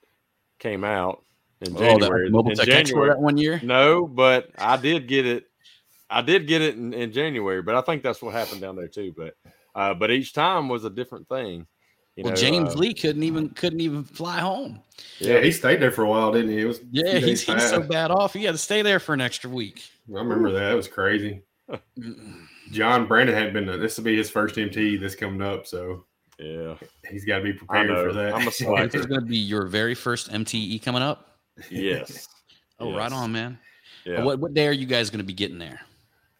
[0.60, 1.24] came out
[1.62, 2.26] in Oh, January.
[2.28, 3.60] that Mobile in Tech Expo that one year.
[3.63, 5.45] No, but I did get it.
[6.10, 8.88] I did get it in, in January, but I think that's what happened down there
[8.88, 9.13] too.
[9.15, 9.36] But
[9.76, 11.67] uh, but each time was a different thing.
[12.17, 14.82] You well, know, James uh, Lee couldn't even couldn't even fly home.
[15.19, 16.60] Yeah, he stayed there for a while, didn't he?
[16.62, 18.34] It was Yeah, he's, he's so bad off.
[18.34, 19.89] He had to stay there for an extra week.
[20.10, 20.74] I remember that.
[20.74, 21.43] It was crazy.
[22.71, 23.65] John Brandon hadn't been.
[23.80, 26.06] This will be his first MT that's coming up, so
[26.38, 26.76] Yeah,
[27.10, 28.34] he's got to be prepared for that.
[28.34, 28.97] I'm a This slacker.
[28.97, 31.31] is going to be your very first MTE coming up.
[31.70, 32.28] Yes.
[32.80, 33.60] Oh, right on, man.
[34.06, 34.24] Yeah.
[34.24, 35.82] What what day are you guys going to be getting there?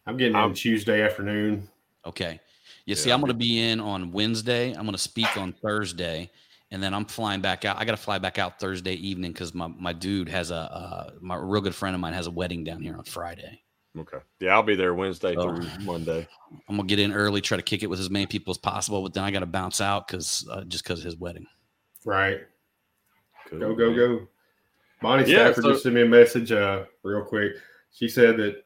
[0.06, 1.68] I'm getting in I'm- Tuesday afternoon.
[2.04, 2.40] Okay.
[2.84, 4.70] You see, I'm going to be in on Wednesday.
[4.70, 6.28] I'm going to speak on Thursday,
[6.72, 7.76] and then I'm flying back out.
[7.78, 11.10] I got to fly back out Thursday evening because my, my dude has a uh,
[11.20, 13.62] my real good friend of mine has a wedding down here on Friday.
[13.96, 14.18] Okay.
[14.40, 15.54] Yeah, I'll be there Wednesday Oh.
[15.54, 16.26] through Monday.
[16.68, 19.00] I'm gonna get in early, try to kick it with as many people as possible,
[19.00, 21.46] but then I got to bounce out because uh, just because his wedding.
[22.04, 22.40] Right.
[23.48, 23.96] Cool, Go, go, man.
[23.96, 24.28] go.
[25.02, 27.52] Bonnie Yeah, Stafford so- just sent me a message uh, real quick.
[27.92, 28.64] She said that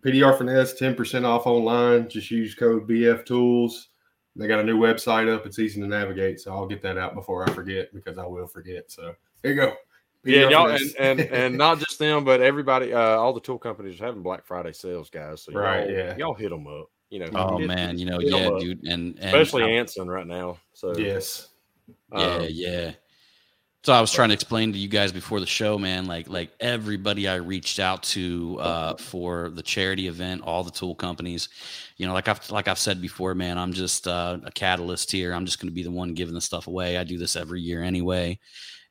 [0.00, 2.08] PDR Finesse, 10% off online.
[2.08, 3.88] Just use code BF Tools.
[4.36, 5.44] They got a new website up.
[5.46, 6.40] It's easy to navigate.
[6.40, 8.90] So I'll get that out before I forget because I will forget.
[8.90, 9.74] So there you go.
[10.24, 13.58] Yeah, PDR y'all, and, and and not just them, but everybody, uh, all the tool
[13.58, 15.42] companies are having Black Friday sales, guys.
[15.42, 16.16] So Right, y'all, yeah.
[16.16, 16.90] y'all hit them up.
[17.10, 20.26] You know, Oh hit- man, you know, yeah, dude, and, and especially I- Anson right
[20.26, 20.58] now.
[20.74, 21.48] So yes.
[22.12, 22.92] yeah, um, yeah.
[23.82, 26.04] So I was trying to explain to you guys before the show, man.
[26.04, 30.94] Like, like everybody I reached out to uh, for the charity event, all the tool
[30.94, 31.48] companies,
[31.96, 33.56] you know, like I've like I've said before, man.
[33.56, 35.32] I'm just uh, a catalyst here.
[35.32, 36.98] I'm just going to be the one giving the stuff away.
[36.98, 38.38] I do this every year anyway,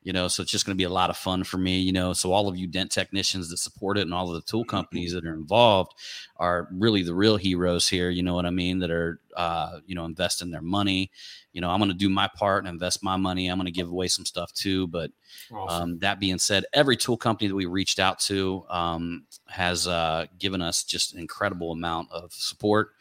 [0.02, 0.28] you know.
[0.28, 2.12] So it's just going to be a lot of fun for me, you know.
[2.12, 5.12] So all of you dent technicians that support it and all of the tool companies
[5.12, 5.92] that are involved
[6.36, 8.10] are really the real heroes here.
[8.10, 8.78] You know what I mean?
[8.80, 11.10] That are uh, you know investing their money
[11.52, 13.48] you know, I'm going to do my part and invest my money.
[13.48, 14.86] I'm going to give away some stuff too.
[14.86, 15.10] But
[15.52, 15.82] Awesome.
[15.82, 20.26] um, that being said, every tool company that we reached out to um, has uh,
[20.38, 22.92] given us just an incredible amount of support.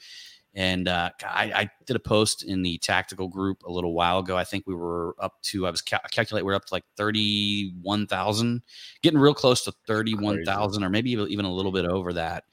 [0.59, 4.35] And uh, I, I did a post in the tactical group a little while ago.
[4.35, 8.61] I think we were up to, I was ca- calculate, we're up to like 31,000,
[9.01, 12.43] getting real close to 31,000 or maybe even a little bit over that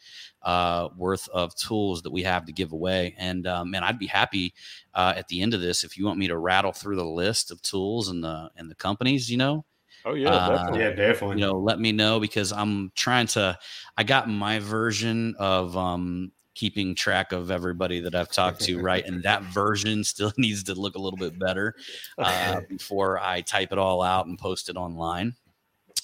[0.43, 3.17] uh, worth of tools that we have to give away.
[3.19, 4.55] And um, man, I'd be happy
[4.95, 7.51] uh, at the end of this if you want me to rattle through the list
[7.51, 9.29] of tools and the and the companies.
[9.29, 9.65] You know,
[10.05, 11.41] oh yeah, uh, yeah, definitely.
[11.41, 13.59] you know, let me know because I'm trying to.
[13.97, 19.05] I got my version of um, keeping track of everybody that I've talked to, right?
[19.07, 21.75] And that version still needs to look a little bit better
[22.19, 25.35] uh, before I type it all out and post it online.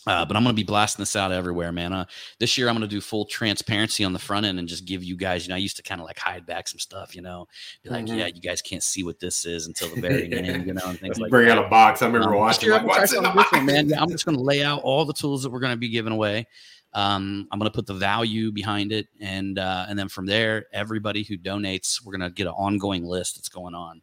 [0.04, 1.92] Uh, but I'm going to be blasting this out everywhere, man.
[1.92, 2.04] Uh,
[2.40, 5.04] this year, I'm going to do full transparency on the front end and just give
[5.04, 5.44] you guys.
[5.46, 7.14] You know, I used to kind of like hide back some stuff.
[7.14, 7.46] You know,
[7.84, 8.18] be like, Mhm.
[8.18, 10.66] yeah, you guys can't see what this is until the very end.
[10.66, 11.56] You know, and things like bring that.
[11.56, 12.02] out a box.
[12.02, 12.68] I remember Um, watching.
[12.70, 13.52] year Like, what's in the box?
[13.62, 13.92] man.
[13.94, 16.12] I'm just going to lay out all the tools that we're going to be giving
[16.12, 16.48] away.
[16.94, 20.66] Um, I'm going to put the value behind it, and uh, and then from there,
[20.72, 24.02] everybody who donates, we're going to get an ongoing list that's going on.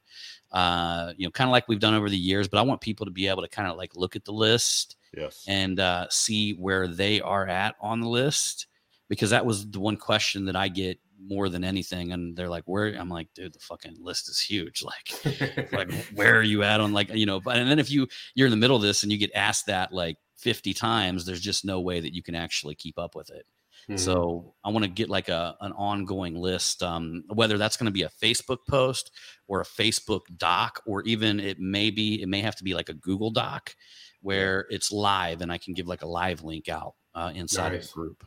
[0.51, 2.47] Uh, you know, kind of like we've done over the years.
[2.47, 4.95] But I want people to be able to kind of like look at the list
[5.15, 5.43] Yes.
[5.47, 8.67] and uh, see where they are at on the list
[9.09, 12.11] because that was the one question that I get more than anything.
[12.13, 14.81] And they're like, "Where?" I'm like, "Dude, the fucking list is huge.
[14.83, 18.07] Like, like where are you at on like you know?" But and then if you
[18.33, 21.41] you're in the middle of this and you get asked that like 50 times, there's
[21.41, 23.45] just no way that you can actually keep up with it.
[23.87, 23.99] Mhm.
[23.99, 27.91] So I want to get like a an ongoing list, um, whether that's going to
[27.91, 29.11] be a Facebook post
[29.47, 32.89] or a Facebook doc, or even it may be it may have to be like
[32.89, 33.75] a Google Doc
[34.21, 37.81] where it's live and I can give like a live link out uh, inside of
[37.81, 38.25] the group.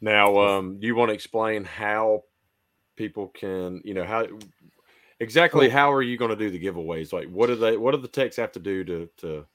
[0.00, 2.22] Now, um, you want to explain how
[2.96, 4.26] people can, you know, how
[5.20, 7.12] exactly how are you going to do the giveaways?
[7.12, 9.46] Like, what do they, what do the techs have to do to, to,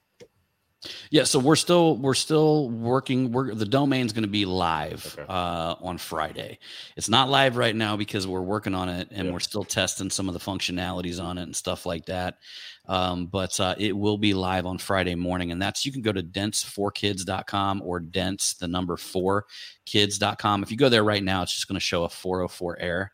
[1.10, 3.32] Yeah, so we're still we're still working.
[3.32, 5.26] We're the domain's going to be live Okay.
[5.28, 6.58] uh, on Friday.
[6.96, 9.32] It's not live right now because we're working on it and Yeah.
[9.32, 12.38] we're still testing some of the functionalities on it and stuff like that.
[12.86, 16.12] Um, but uh, it will be live on Friday morning, and that's you can go
[16.12, 19.46] to dents4kids.com or dents the number four
[19.86, 20.62] kids.com.
[20.62, 23.12] If you go there right now, it's just going to show a 404 error.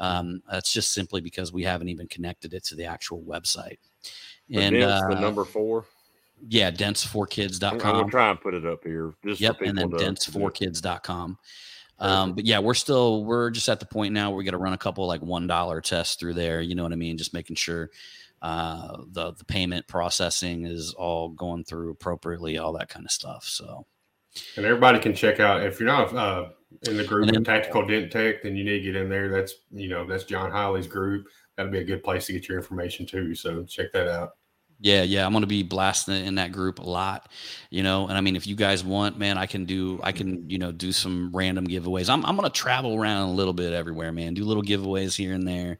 [0.00, 3.78] Um, that's just simply because we haven't even connected it to the actual website.
[4.48, 5.84] the And dents, uh, the number four?
[6.48, 7.70] Yeah, I'm, dents4kids.com.
[7.72, 9.14] I'm going to try and put it up here.
[9.26, 10.52] Just Yep, and then people to- to do it.
[10.54, 11.38] dents4kids.com.
[12.00, 14.56] Um, but yeah, we're still we're just at the point now where we got to
[14.58, 16.60] run a couple like one dollar tests through there.
[16.60, 17.18] You know what I mean?
[17.18, 17.90] Just making sure
[18.40, 23.42] uh, the the payment processing is all going through appropriately, all that kind of stuff.
[23.44, 23.84] So
[24.56, 26.50] And everybody can check out if you're not uh,
[26.88, 29.08] in the group And then- of Tactical Dent Tech, then you need to get in
[29.08, 29.28] there.
[29.28, 31.26] That's you know that's John Highley's group.
[31.56, 33.34] That'd be a good place to get your information too.
[33.34, 34.36] So check that out.
[34.80, 37.30] Yeah, yeah, I'm gonna be blasting it in that group a lot,
[37.70, 38.06] you know.
[38.08, 40.70] And I mean, if you guys want, man, I can do I can you know
[40.72, 42.08] do some random giveaways.
[42.08, 44.34] I'm I'm gonna travel around a little bit everywhere, man.
[44.34, 45.78] Do little giveaways here and there.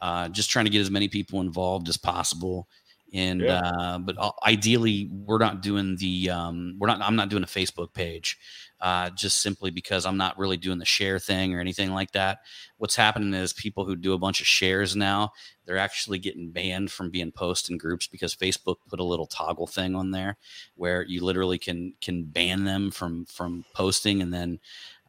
[0.00, 2.68] uh, just trying to get as many people involved as possible.
[3.14, 3.50] And Yeah.
[3.50, 7.00] uh, but uh, ideally, we're not doing the um, we're not.
[7.02, 8.38] I'm not doing a Facebook page,
[8.80, 12.38] uh, just simply because I'm not really doing the share thing or anything like that.
[12.78, 15.32] What's happening is people who do a bunch of shares now,
[15.64, 19.66] they're actually getting banned from being posted in groups because Facebook put a little toggle
[19.66, 20.36] thing on there
[20.74, 24.58] where you literally can can ban them from from posting and then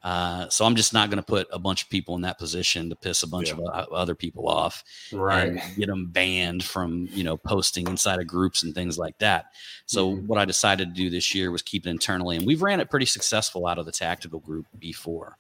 [0.08, 2.90] uh, so I'm just not going to put a bunch of people in that position
[2.90, 3.56] to piss a bunch Yeah.
[3.58, 5.50] of other people off Right.
[5.50, 9.48] and get them banned from you know posting inside of groups and things like that.
[9.86, 12.80] So what I decided to do this year was keep it internally, and we've ran
[12.80, 15.38] it pretty successful out of the tactical group before.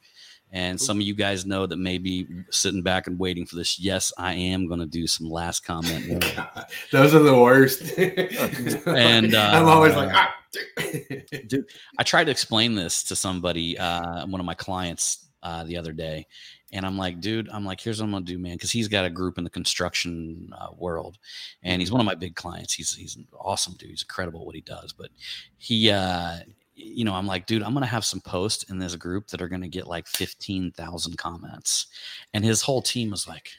[0.51, 3.79] And some of you guys know that maybe sitting back and waiting for this.
[3.79, 6.23] Yes, I am going to do some last comment.
[6.91, 7.83] Those are the worst.
[8.87, 10.33] And, I'm always uh, like, ah.
[11.47, 11.65] Dude,
[11.99, 15.91] I tried to explain this to somebody, uh, one of my clients uh, the other
[15.91, 16.25] day,
[16.73, 19.05] and I'm like, dude, I'm like, here's what I'm gonna do, man, because he's got
[19.05, 21.17] a group in the construction uh, world,
[21.63, 22.73] and he's one of my big clients.
[22.73, 23.89] He's he's an awesome dude.
[23.89, 25.09] He's incredible what he does, but
[25.57, 26.37] he, uh,
[26.77, 29.49] you know, I'm like, dude, I'm gonna have some posts in this group that are
[29.49, 31.87] gonna get like fifteen thousand comments,
[32.33, 33.49] and his whole team was like,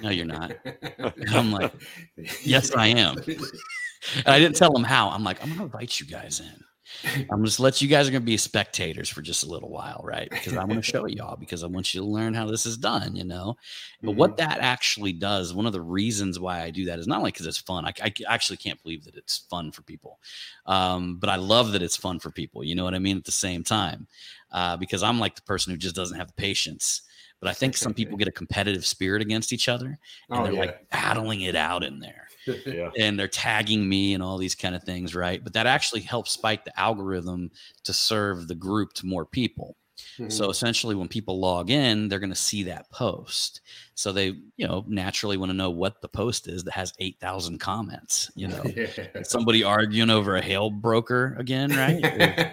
[0.00, 0.52] no, you're not.
[0.64, 1.72] And I'm like,
[2.42, 3.16] yes, I am.
[4.18, 5.10] And I didn't tell him how.
[5.10, 6.64] I'm like, I'm gonna invite you guys in.
[7.30, 10.28] I'm just let you guys are gonna be spectators for just a little while, right?
[10.30, 12.76] Because I want to show y'all because I want you to learn how this is
[12.76, 13.56] done, you know.
[14.02, 17.18] But what that actually does, one of the reasons why I do that is not
[17.18, 17.84] only because it's fun.
[17.84, 20.18] I, I actually can't believe that it's fun for people,
[20.66, 22.64] um, but I love that it's fun for people.
[22.64, 23.16] You know what I mean?
[23.16, 24.06] At the same time,
[24.52, 27.02] uh, because I'm like the person who just doesn't have the patience.
[27.40, 29.98] But I think some people get a competitive spirit against each other, and
[30.30, 30.60] Oh, they're yeah.
[30.60, 32.27] like battling it out in there
[32.66, 32.90] Yeah.
[32.98, 35.42] and they're tagging me and all these kind of things, right?
[35.42, 37.50] But that actually helps spike the algorithm
[37.84, 39.76] to serve the group to more people.
[40.18, 40.30] Mhm.
[40.32, 43.60] So essentially, when people log in, they're going to see that post.
[43.98, 47.58] So they, you know, naturally want to know what the post is that has 8,000
[47.58, 48.62] comments, you know.
[48.76, 48.86] Yeah.
[49.24, 51.98] Somebody arguing over a hail broker again, right?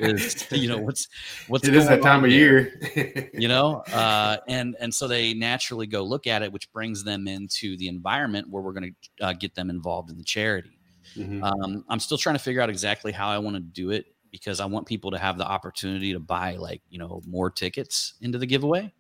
[0.02, 1.08] Is- you know what's
[1.48, 2.74] what's it is that time of here?
[2.96, 3.30] year.
[3.36, 7.28] you know uh, and and so they naturally go look at it which brings them
[7.28, 10.72] into the environment where we're going to uh, get them involved in the charity
[11.16, 11.44] Mhm.
[11.44, 14.60] um, i'm still trying to figure out exactly how i want to do it because
[14.60, 18.38] i want people to have the opportunity to buy like you know more tickets into
[18.40, 18.92] the giveaway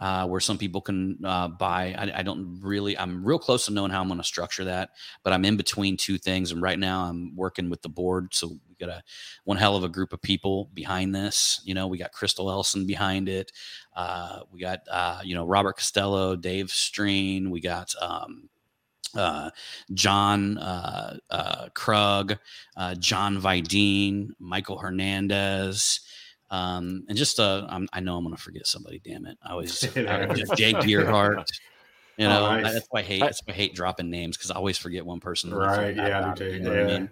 [0.00, 1.94] uh, where some people can uh, buy.
[1.96, 4.90] I, I don't really, I'm real close to knowing how I'm going to structure that,
[5.22, 6.52] but I'm in between two things.
[6.52, 8.34] And right now I'm working with the board.
[8.34, 9.02] So we got a
[9.44, 11.60] one hell of a group of people behind this.
[11.64, 13.52] You know, we got Crystal Elson behind it.
[13.94, 17.48] Uh, we got, uh, you know, Robert Costello, Dave Streen.
[17.48, 18.48] We got, um,
[19.16, 19.50] uh,
[19.92, 22.38] John uh, uh, Krug,
[22.76, 26.00] uh, John Vidine, Michael Hernandez,
[26.50, 29.00] um, and just uh, I'm, I know I'm going to forget somebody.
[29.04, 29.38] Damn it!
[29.42, 31.44] I always uh, Jay Gearhart.
[32.16, 32.72] You Oh, know, nice.
[32.74, 33.20] that's why I hate.
[33.20, 35.54] That's why I hate dropping names because I always forget one person.
[35.54, 36.86] Right, yeah, I you know what I yeah.
[36.98, 37.10] mean?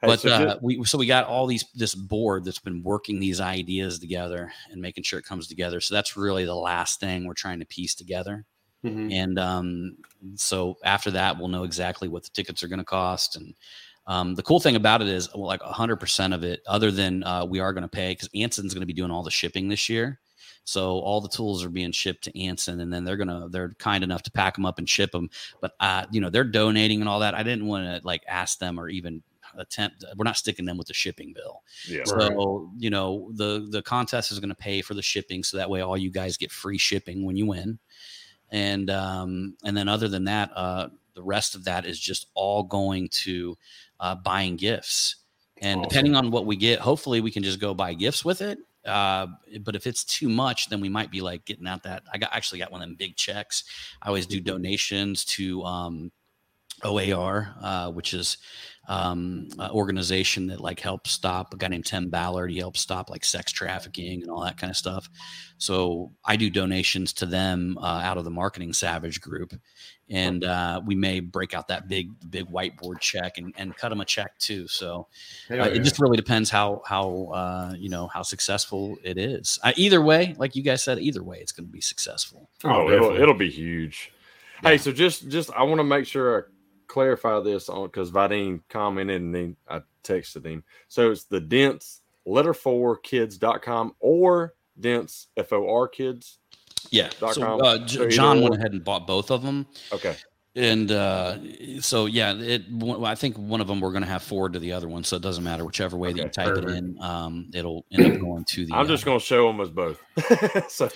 [0.00, 2.82] Hey, but so uh, just- we so we got all these this board that's been
[2.82, 5.80] working these ideas together and making sure it comes together.
[5.80, 8.46] So that's really the last thing we're trying to piece together.
[8.84, 9.12] Mhm.
[9.12, 9.96] And um,
[10.36, 13.36] so after that, we'll know exactly what the tickets are going to cost.
[13.36, 13.54] And
[14.06, 17.44] um, the cool thing about it is, well, like 100% of it, other than uh,
[17.44, 19.88] we are going to pay, because Anson's going to be doing all the shipping this
[19.88, 20.20] year.
[20.64, 24.02] So all the tools are being shipped to Anson, and then they're gonna they're kind
[24.02, 25.28] enough to pack them up and ship them.
[25.60, 27.34] But uh, you know they're donating and all that.
[27.34, 29.22] I didn't want to like ask them or even
[29.58, 30.04] attempt.
[30.16, 31.62] We're not sticking them with the shipping bill.
[31.86, 32.04] yeah.
[32.04, 35.68] So you know the the contest is going to pay for the shipping, so that
[35.68, 37.78] way all you guys get free shipping when you win.
[38.50, 42.62] And um, and then other than that, uh, the rest of that is just all
[42.62, 43.56] going to
[44.00, 45.16] uh, buying gifts.
[45.58, 45.88] And Awesome.
[45.88, 48.58] depending on what we get, hopefully we can just go buy gifts with it.
[48.84, 49.28] Uh,
[49.62, 52.02] but if it's too much, then we might be like getting out that.
[52.12, 53.64] I got actually got one of them big checks.
[54.02, 56.12] I always do donations to um,
[56.84, 58.36] OUR, uh, which is
[58.86, 62.50] um, an organization that like helps stop a guy named Tim Ballard.
[62.50, 65.08] He helps stop like sex trafficking and all that kind of stuff.
[65.56, 69.54] So I do donations to them uh, out of the Marketing Savage group,
[70.10, 74.00] and uh, we may break out that big big whiteboard check and, and cut them
[74.00, 74.68] a check too.
[74.68, 75.06] So
[75.50, 75.66] uh, yeah.
[75.66, 79.58] it just really depends how how uh, you know how successful it is.
[79.62, 82.50] Uh, either way, like you guys said, either way, it's going to be successful.
[82.64, 84.12] Oh, it'll, it'll be huge.
[84.62, 86.42] Hey, so just just I want to make sure I
[86.94, 90.62] clarify this on because Vadine commented and then I texted him.
[90.86, 96.38] So it's the dents letter four kids.com or dents F O R kids.
[96.90, 97.10] Yeah.
[97.32, 99.66] So uh, J- John went ahead and bought both of them.
[99.92, 100.14] Okay.
[100.56, 101.38] And uh,
[101.80, 102.62] so yeah, it.
[103.02, 105.16] I think one of them we're going to have forward to the other one, so
[105.16, 106.96] it doesn't matter whichever way that you Okay, type it in.
[107.00, 108.72] Um, it'll end up going to the.
[108.72, 110.00] I'm uh, just going to show them as both.
[110.70, 110.88] so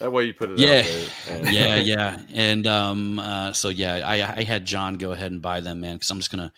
[0.00, 0.78] that way you put it Yeah.
[0.78, 1.36] out there.
[1.36, 5.42] And- yeah, yeah, and um, uh, so yeah, I, I had John go ahead and
[5.42, 6.50] buy them, man, because I'm just gonna.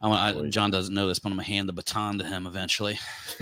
[0.00, 0.36] I want.
[0.36, 2.98] I, John doesn't know this, but I'm gonna hand the baton to him eventually.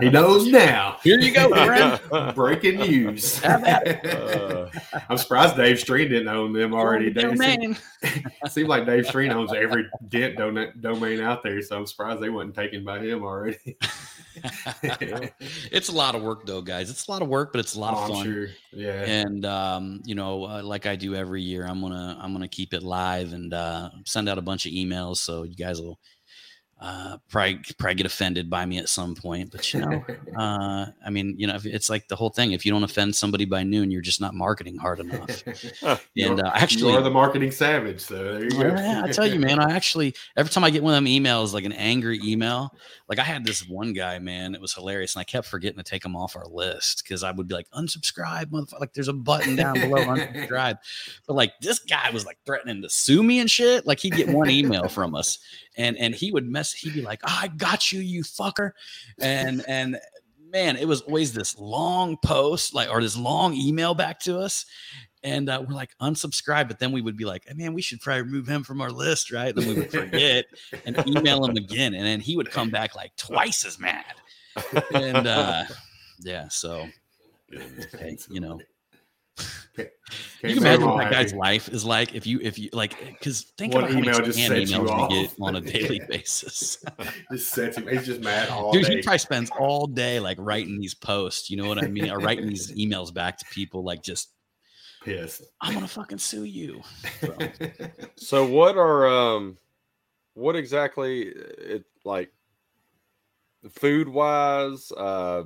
[0.00, 0.96] he knows now.
[1.02, 2.34] Here you go, friend.
[2.34, 3.40] Breaking news.
[3.54, 4.70] Uh,
[5.08, 7.10] I'm surprised Dave Street didn't own them already.
[7.10, 7.76] Dave, Domain.
[8.02, 12.20] It seems like Dave Street owns every dent don- domain out there, so I'm surprised
[12.20, 13.76] they wasn't taken by him already.
[15.72, 16.90] it's a lot of work, though, guys.
[16.90, 18.24] It's a lot of work, but it's a lot Oh, of fun.
[18.24, 18.48] sure.
[18.72, 19.02] Yeah.
[19.04, 22.74] and um, you know uh, like i do every year i'm gonna i'm gonna keep
[22.74, 26.00] it live and uh, send out a bunch of emails so you guys will
[26.84, 29.50] uh, probably probably get offended by me at some point.
[29.50, 30.04] But you know,
[30.38, 32.52] uh, I mean, you know, it's like the whole thing.
[32.52, 35.42] If you don't offend somebody by noon, you're just not marketing hard enough.
[36.16, 38.00] And uh, actually, you are the marketing savage.
[38.00, 38.68] So there you go.
[38.68, 39.58] yeah, I tell you, man.
[39.58, 42.72] I actually every time I get one of them emails, like an angry email,
[43.08, 45.82] like I had this one guy, man, it was hilarious, and I kept forgetting to
[45.82, 48.80] take him off our list because I would be like, unsubscribe, motherfucker.
[48.80, 50.78] Like there's a button down below, unsubscribe.
[51.26, 53.86] But like this guy was like threatening to sue me and shit.
[53.86, 55.38] Like he'd get one email from us,
[55.76, 56.72] and and he would mess.
[56.72, 58.72] He'd be like, "I got you, you fucker,"
[59.18, 59.98] and and
[60.38, 64.66] man, it was always this long post, like or this long email back to us.
[65.22, 68.00] And uh, we're like unsubscribe, but then we would be like, hey, "Man, we should
[68.00, 70.44] probably remove him from our list, right?" Then we would forget
[70.84, 74.14] and email him again, and then he would come back like twice as mad.
[74.92, 75.64] And uh,
[76.20, 76.86] yeah, so
[77.98, 78.60] hey, you know,
[79.76, 79.90] Can't
[80.42, 83.42] you can imagine what that guy's life is like if you if you like because
[83.58, 85.60] think One about how many email just spam sets you emails we get on a
[85.78, 86.84] daily basis.
[87.32, 87.88] Just sets him.
[87.88, 88.96] He's just mad all Dude, day.
[88.96, 92.18] he probably spends all day like writing these posts, you know what I mean, or
[92.18, 94.30] writing these emails back to people like just
[95.02, 95.42] pissed.
[95.60, 96.82] I'm gonna fucking sue you.
[97.20, 97.36] So,
[98.16, 99.58] So what are um
[100.34, 102.30] what exactly uh, it like
[103.70, 105.44] food wise uh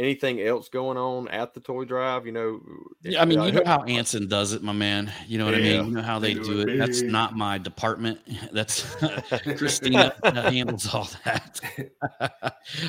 [0.00, 2.60] anything else going on at the toy drive you know
[3.02, 5.12] Yeah, I mean, uh, you know how Anson does it, my man.
[5.28, 5.86] You know what I mean.
[5.86, 6.70] You know how they they do do it.
[6.70, 8.20] it That's not my department.
[8.52, 8.82] That's
[9.56, 11.60] Christina handles all that.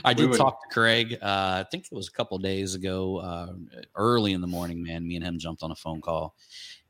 [0.05, 1.17] I did would- talk to Craig.
[1.21, 3.53] Uh, I think it was a couple days ago, uh,
[3.95, 4.81] early in the morning.
[4.83, 6.35] Man, me and him jumped on a phone call,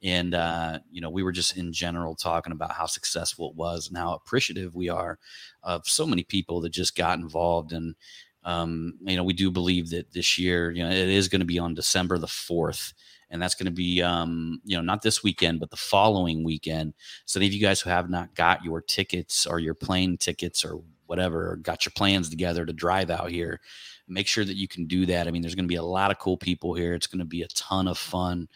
[0.04, 3.88] and uh, you know we were just in general talking about how successful it was
[3.88, 5.18] and how appreciative we are
[5.64, 7.96] of so many people that just got involved and
[8.44, 11.46] um, you know, we do believe that this year, you know, it is going to
[11.46, 12.94] be on December the 4th.
[13.30, 16.94] And that's going to be, um, you know, not this weekend, but the following weekend.
[17.26, 20.66] So, any of you guys who have not got your tickets or your plane tickets
[20.66, 23.62] or whatever, or got your plans together to drive out here,
[24.08, 25.28] make sure that you can do that.
[25.28, 26.94] I mean, there's going to be a lot of cool people here.
[26.94, 28.50] It's going to be a ton of fun.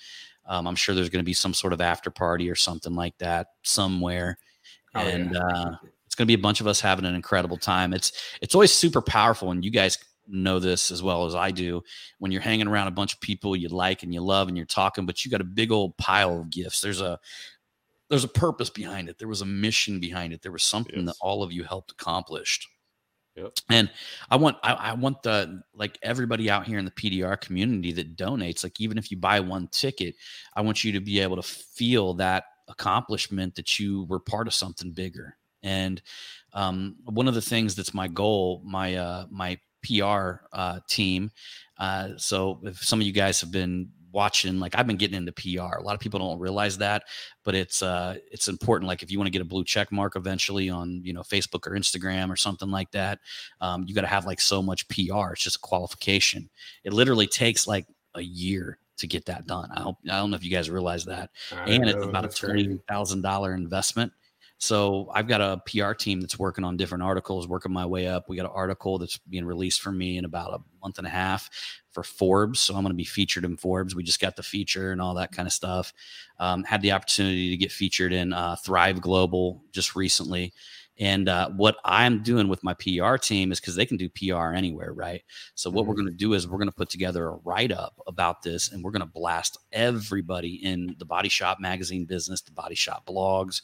[0.46, 3.18] Um, I'm sure there's going to be some sort of after party or something like
[3.20, 4.38] that somewhere.
[4.94, 5.10] Oh, yeah.
[5.10, 5.72] and uh,
[6.16, 7.94] it's going to be a bunch of us having an incredible time.
[7.94, 11.84] It's it's always super powerful, and you guys know this as well as I do.
[12.20, 14.66] When you're hanging around a bunch of people you like and you love, and you're
[14.66, 16.80] talking, but you got a big old pile of gifts.
[16.80, 17.20] There's a
[18.10, 19.20] there's a purpose behind it.
[19.20, 20.42] There was a mission behind it.
[20.42, 22.66] There was something that all of you helped accomplish.
[23.36, 23.52] Yep.
[23.70, 23.92] And
[24.32, 28.16] I want I, I want the like everybody out here in the PDR community that
[28.16, 30.16] donates, like even if you buy one ticket,
[30.56, 34.54] I want you to be able to feel that accomplishment that you were part of
[34.54, 35.36] something bigger.
[35.66, 36.02] And
[36.54, 41.32] um, one of the things that's my goal, my uh, my PR uh, team.
[41.78, 45.34] Uh, so if some of you guys have been watching, like I've been getting into
[45.34, 45.76] PR.
[45.76, 47.04] A lot of people don't realize that,
[47.44, 48.88] but it's uh, it's important.
[48.88, 51.68] Like if you want to get a blue check mark eventually on you know Facebook
[51.68, 53.20] or Instagram or something like that,
[53.62, 55.34] um, you got to have like so much PR.
[55.34, 56.50] It's just a qualification.
[56.84, 59.70] It literally takes like a year to get that done.
[59.72, 62.30] I don't, I don't know if you guys realize that I and it's about a
[62.30, 64.14] twenty thousand dollar investment.
[64.58, 68.30] So I've got a PR team that's working on different articles, working my way up.
[68.30, 71.10] We got an article that's being released for me in about a month and a
[71.10, 71.50] half
[71.92, 72.62] for Forbes.
[72.62, 73.96] So I'm going to be featured in Forbes.
[73.96, 75.94] We just got the feature and all that kind of stuff.
[76.40, 80.54] Um, had the opportunity to get featured in uh, Thrive Global just recently.
[80.98, 84.54] And uh, what I'm doing with my PR team is because they can do PR
[84.54, 85.22] anywhere, right?
[85.54, 88.00] So what we're going to do is we're going to put together a write up
[88.08, 92.52] about this, and we're going to blast everybody in the Body Shop magazine business, the
[92.52, 93.62] Body Shop blogs,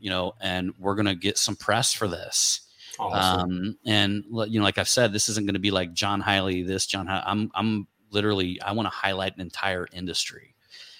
[0.00, 2.62] you know, and we're going to get some press for this.
[2.98, 3.40] Awesome.
[3.50, 6.62] Um, and you know, like I've said, this isn't going to be like John Highley,
[6.62, 7.06] this John.
[7.08, 10.54] I'm I'm literally I want to highlight an entire industry,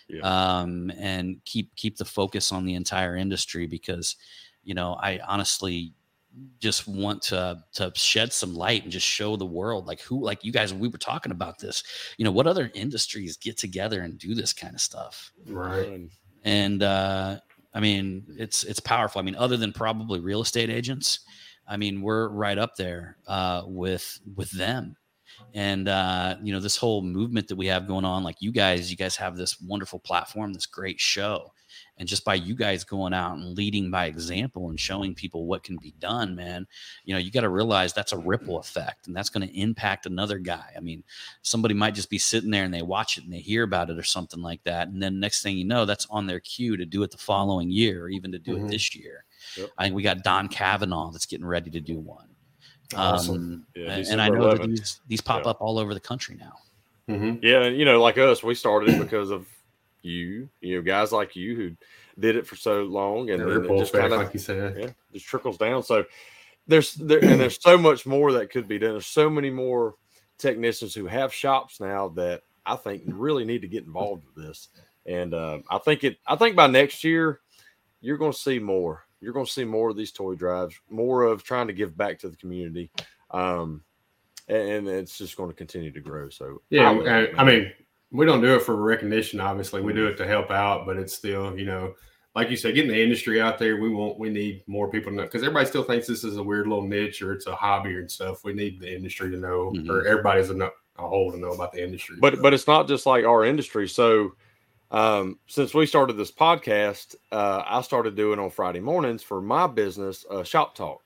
[0.08, 0.22] Yeah.
[0.60, 4.16] um, and keep keep the focus on the entire industry because,
[4.62, 5.94] you know, I honestly
[6.60, 10.42] just want to to shed some light and just show the world like who like
[10.42, 11.82] you guys we were talking about this
[12.16, 16.08] you know what other industries get together and do this kind of stuff right.
[16.44, 17.38] And uh,
[17.74, 19.20] I mean it's it's powerful.
[19.20, 21.20] I mean, other than probably real estate agents,
[21.66, 24.96] I mean we're right up there uh, with with them.
[25.54, 28.90] And uh, you know this whole movement that we have going on, like you guys,
[28.90, 31.52] you guys have this wonderful platform, this great show,
[31.98, 35.62] and just by you guys going out and leading by example and showing people what
[35.62, 36.66] can be done, man,
[37.04, 40.06] you know you got to realize that's a ripple effect, and that's going to impact
[40.06, 40.72] another guy.
[40.74, 41.04] I mean,
[41.42, 43.98] somebody might just be sitting there and they watch it and they hear about it
[43.98, 44.88] or something like that.
[44.88, 47.70] And then next thing you know, that's on their cue to do it the following
[47.70, 48.66] year or even to do Mhm.
[48.68, 49.24] it this year.
[49.56, 49.70] Yep.
[49.76, 52.28] I think we got Don Kavanaugh that's getting ready to do one.
[52.94, 53.34] Awesome.
[53.36, 55.50] Um, Yeah, and- and I know that these, these pop Yeah.
[55.50, 56.58] up all over the country now.
[57.08, 59.46] hmm yeah, and you know, like us, we started it because of
[60.02, 61.76] you, you know, guys like you who
[62.20, 64.76] did it for so long, and The then it just kind of like you said.
[64.78, 65.82] yeah, just trickles down.
[65.82, 66.04] So,
[66.68, 68.92] there's there and there's so much more that could be done.
[68.92, 69.96] There's so many more
[70.38, 74.68] technicians who have shops now that I think really need to get involved with this.
[75.06, 76.18] And uh, I think it.
[76.26, 77.40] I think by next year,
[78.00, 79.04] you're going to see more.
[79.22, 82.18] You're going to see more of these toy drives, more of trying to give back
[82.18, 82.90] to the community,
[83.30, 83.82] um,
[84.48, 86.28] and, and it's just going to continue to grow.
[86.28, 87.72] So Yeah, I, love it, I mean,
[88.10, 89.40] we don't do it for recognition.
[89.40, 91.94] Obviously, we do it to help out, but it's still, you know,
[92.34, 93.76] like you said, getting the industry out there.
[93.80, 96.42] We want, we need more people to know because everybody still thinks this is a
[96.42, 98.42] weird little niche or it's a hobby and stuff.
[98.42, 99.88] We need the industry to know, Mhm.
[99.88, 102.16] or everybody's a, a whole to know about the industry.
[102.20, 103.86] but but it's not just like our industry.
[103.88, 104.34] So
[104.92, 109.66] um, since we started this podcast, uh, I started doing on Friday mornings for my
[109.66, 111.02] business, uh, Shop Talk.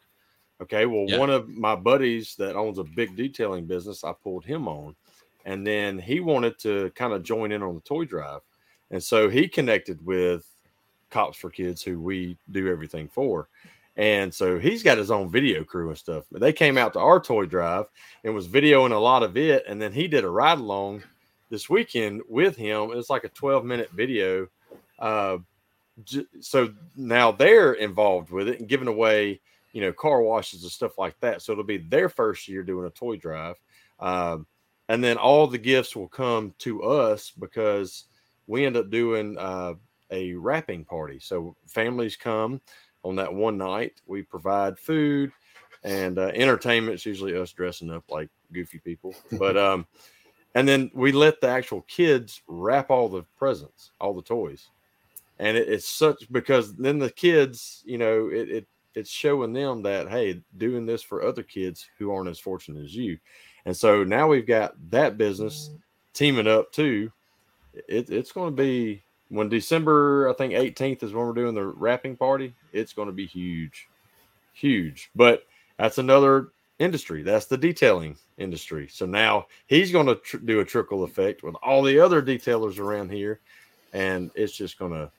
[0.60, 1.18] Okay, well, Yeah.
[1.18, 4.96] one of my buddies that owns a big detailing business, I pulled him on,
[5.44, 8.40] and then he wanted to kind of join in on the toy drive,
[8.90, 10.46] and so he connected with
[11.10, 13.48] Cops for Kids, who we do everything for.
[13.96, 16.26] And so he's got his own video crew and stuff.
[16.30, 17.86] But they came out to our toy drive
[18.24, 19.64] and was videoing a lot of it.
[19.66, 21.02] And then he did a ride along
[21.50, 22.90] this weekend with him.
[22.92, 24.48] It's like a 12 minute video.
[24.98, 25.38] Uh,
[26.04, 29.40] j- so now they're involved with it and giving away,
[29.72, 31.42] you know, car washes and stuff like that.
[31.42, 33.56] So it'll be their first year doing a toy drive.
[34.00, 34.46] Um,
[34.88, 38.04] and then all the gifts will come to us because
[38.46, 39.74] we end up doing uh,
[40.10, 41.18] a wrapping party.
[41.18, 42.60] So families come
[43.02, 44.00] on that one night.
[44.06, 45.32] We provide food
[45.82, 46.94] and uh, entertainment.
[46.94, 49.86] It's usually us dressing up like goofy people, but um,
[50.56, 54.70] and then we let the actual kids wrap all the presents, all the toys,
[55.38, 59.82] and it, it's such because then the kids, you know, it, it it's showing them
[59.82, 63.18] that hey, doing this for other kids who aren't as fortunate as you,
[63.66, 65.76] and so now we've got that business mm-hmm.
[66.14, 67.12] teaming up too.
[67.74, 71.66] It, it's going to be when December, I think 18th is when we're doing the
[71.66, 72.54] wrapping party.
[72.72, 73.88] It's going to be huge,
[74.54, 75.10] huge.
[75.14, 75.44] But
[75.78, 76.48] that's another
[76.78, 77.22] industry.
[77.22, 78.88] That's the detailing industry.
[78.90, 82.78] So now he's going to tr- do a trickle effect with all the other detailers
[82.78, 83.40] around here,
[83.92, 85.10] and it's just going to,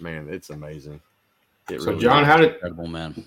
[0.00, 1.00] man, it's amazing.
[1.70, 2.26] It so, really John, is.
[2.26, 3.24] how did Incredible, man.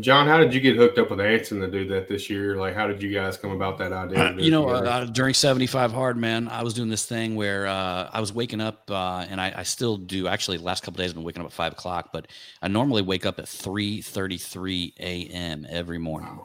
[0.00, 2.56] John, how did you get hooked up with Anson to do that this year?
[2.56, 4.32] Like, how did you guys come about that idea?
[4.38, 8.18] you know, uh, during 75 hard, man, I was doing this thing where uh, I
[8.18, 10.28] was waking up, uh, and I, I still do.
[10.28, 12.28] Actually, the last couple days, I've been waking up at five o'clock, but
[12.62, 15.66] I normally wake up at 3:33 a.m.
[15.68, 16.40] every morning.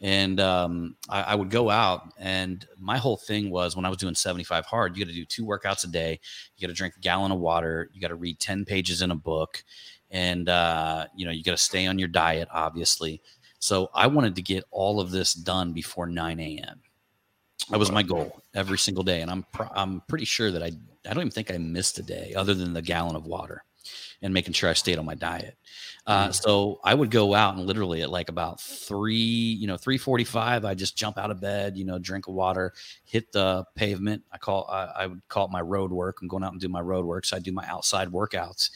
[0.00, 3.98] And um, I, I would go out, and my whole thing was when I was
[3.98, 6.18] doing 75 hard, you got to do two workouts a day.
[6.56, 7.90] You got to drink a gallon of water.
[7.92, 9.62] You got to read 10 pages in a book,
[10.10, 13.20] and uh, you know you got to stay on your diet, obviously.
[13.58, 16.80] So I wanted to get all of this done before 9 a.m.
[17.68, 20.72] That was my goal every single day, and I'm pr- I'm pretty sure that I
[21.08, 23.64] I don't even think I missed a day other than the gallon of water
[24.22, 25.56] and making sure I stayed on my diet.
[26.06, 29.98] Uh, so I would go out and literally at like about three, you know, three
[29.98, 32.72] forty-five, I just jump out of bed, you know, drink water,
[33.04, 34.24] hit the pavement.
[34.32, 36.18] I call I, I would call it my road work.
[36.20, 38.70] I'm going out and do my road work, so I do my outside workouts,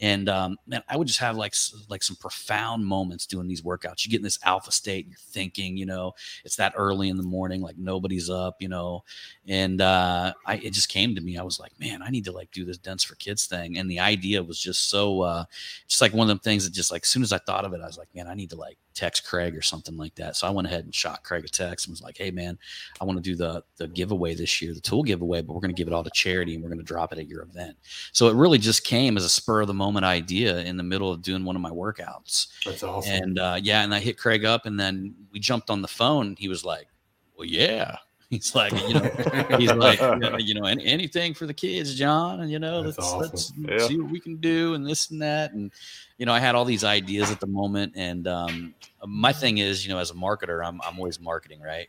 [0.00, 1.54] and um, man, I would just have like
[1.88, 4.04] like some profound moments doing these workouts.
[4.04, 6.12] You get in this alpha state, you're thinking, you know,
[6.44, 9.04] it's that early in the morning, like nobody's up, you know,
[9.48, 11.36] and uh, I it just came to me.
[11.36, 13.90] I was like, man, I need to like do this Dents for Kids thing, and
[13.90, 15.44] the idea was just so uh,
[15.88, 17.72] just like one of them things that just like as soon as I thought of
[17.72, 20.34] it, I was like, man, I need to like text Craig or something like that.
[20.36, 22.58] So I went ahead and shot Craig a text and was like, hey man,
[23.00, 25.74] I want to do the the giveaway this year, the tool giveaway, but we're going
[25.74, 27.76] to give it all to charity and we're going to drop it at your event.
[28.12, 31.12] So it really just came as a spur of the moment idea in the middle
[31.12, 32.48] of doing one of my workouts.
[32.64, 33.12] That's awesome.
[33.12, 36.34] And uh, yeah, and I hit Craig up, and then we jumped on the phone.
[36.38, 36.88] He was like,
[37.36, 37.96] "Well, yeah."
[38.30, 39.10] He's like, you know,
[39.58, 39.98] he's like,
[40.40, 43.64] you know, any, anything for the kids, John, and you know, That's let's awesome.
[43.66, 43.88] let's Yeah.
[43.88, 45.72] see what we can do, and this and that, and
[46.18, 48.74] you know, I had all these ideas at the moment, and um,
[49.06, 51.86] my thing is, you know, as a marketer, I'm I'm always marketing, right?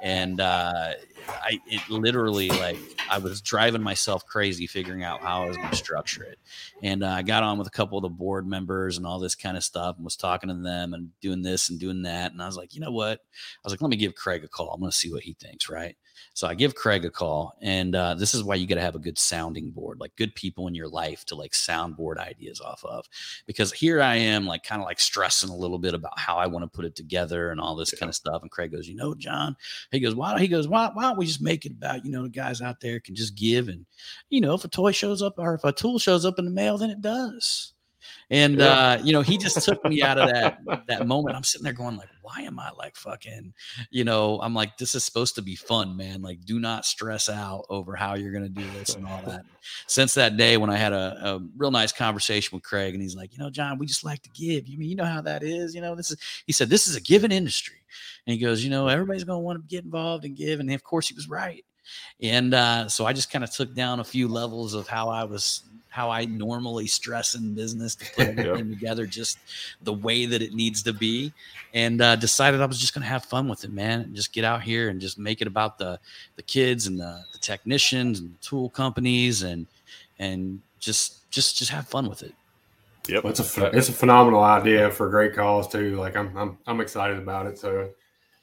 [0.00, 0.92] And uh,
[1.28, 2.78] I it literally like
[3.10, 6.38] I was driving myself crazy figuring out how I was going to structure it,
[6.80, 9.34] and uh, I got on with a couple of the board members and all this
[9.34, 12.40] kind of stuff, and was talking to them and doing this and doing that, and
[12.40, 13.18] I was like, you know what?
[13.18, 14.70] I was like, let me give Craig a call.
[14.72, 15.96] I'm going to see what he thinks, right?
[16.34, 18.94] So I give Craig a call, and uh, this is why you got to have
[18.94, 22.84] a good sounding board, like good people in your life to like soundboard ideas off
[22.84, 23.08] of.
[23.46, 26.46] Because here I am, like kind of like stressing a little bit about how I
[26.46, 28.42] want to put it together and all this kind of stuff.
[28.42, 29.56] And Craig goes, you know, John,
[29.90, 30.38] he goes, why?
[30.40, 30.90] He goes, why?
[30.92, 33.36] Why don't we just make it about you know the guys out there can just
[33.36, 33.86] give, and
[34.30, 36.50] you know, if a toy shows up or if a tool shows up in the
[36.50, 37.71] mail, then it does.
[38.30, 38.72] And Yeah.
[38.72, 40.58] uh, you know, he just took me out of that
[40.88, 41.36] that moment.
[41.36, 43.52] I'm sitting there going like, why am I like fucking,
[43.90, 46.22] you know, I'm like, this is supposed to be fun, man.
[46.22, 49.42] Like, do not stress out over how you're gonna do this and all that.
[49.86, 53.16] Since that day when I had a, a real nice conversation with Craig, and he's
[53.16, 54.66] like, you know, John, we just like to give.
[54.68, 55.74] You mean you know how that is?
[55.74, 57.76] You know, this is he said, this is a given industry.
[58.26, 60.60] And he goes, you know, everybody's gonna want to get involved and give.
[60.60, 61.64] And of course he was right.
[62.20, 65.24] And uh, so I just kind of took down a few levels of how I
[65.24, 69.38] was how I normally stress in business to put everything together just
[69.82, 71.32] the way that it needs to be,
[71.74, 74.32] and uh, decided I was just going to have fun with it, man, and just
[74.32, 76.00] get out here and just make it about the
[76.36, 79.66] the kids and the, the technicians and the tool companies and
[80.18, 82.34] and just just just have fun with it.
[83.08, 83.24] Yep.
[83.26, 85.96] It's a it's a phenomenal idea for a great cause too.
[85.96, 87.58] Like I'm I'm I'm excited about it.
[87.58, 87.90] So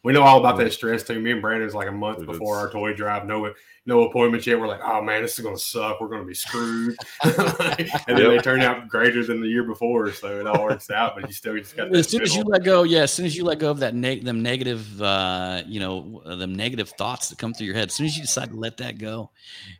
[0.03, 1.19] we know all about that stress too.
[1.19, 3.25] Me and Brandon's like a month It's- before our toy drive.
[3.25, 3.53] No
[3.89, 4.59] no appointments yet.
[4.59, 5.99] We're like, oh man, this is gonna suck.
[5.99, 6.95] We're gonna be screwed.
[7.23, 11.15] and then they turn out greater than the year before, so it all works out.
[11.15, 13.35] But you still just got as soon as you let go, yeah, as soon as
[13.35, 17.39] you let go of that neg- them negative, uh, you know, them negative thoughts that
[17.39, 19.31] come through your head, as soon as you decide to let that go,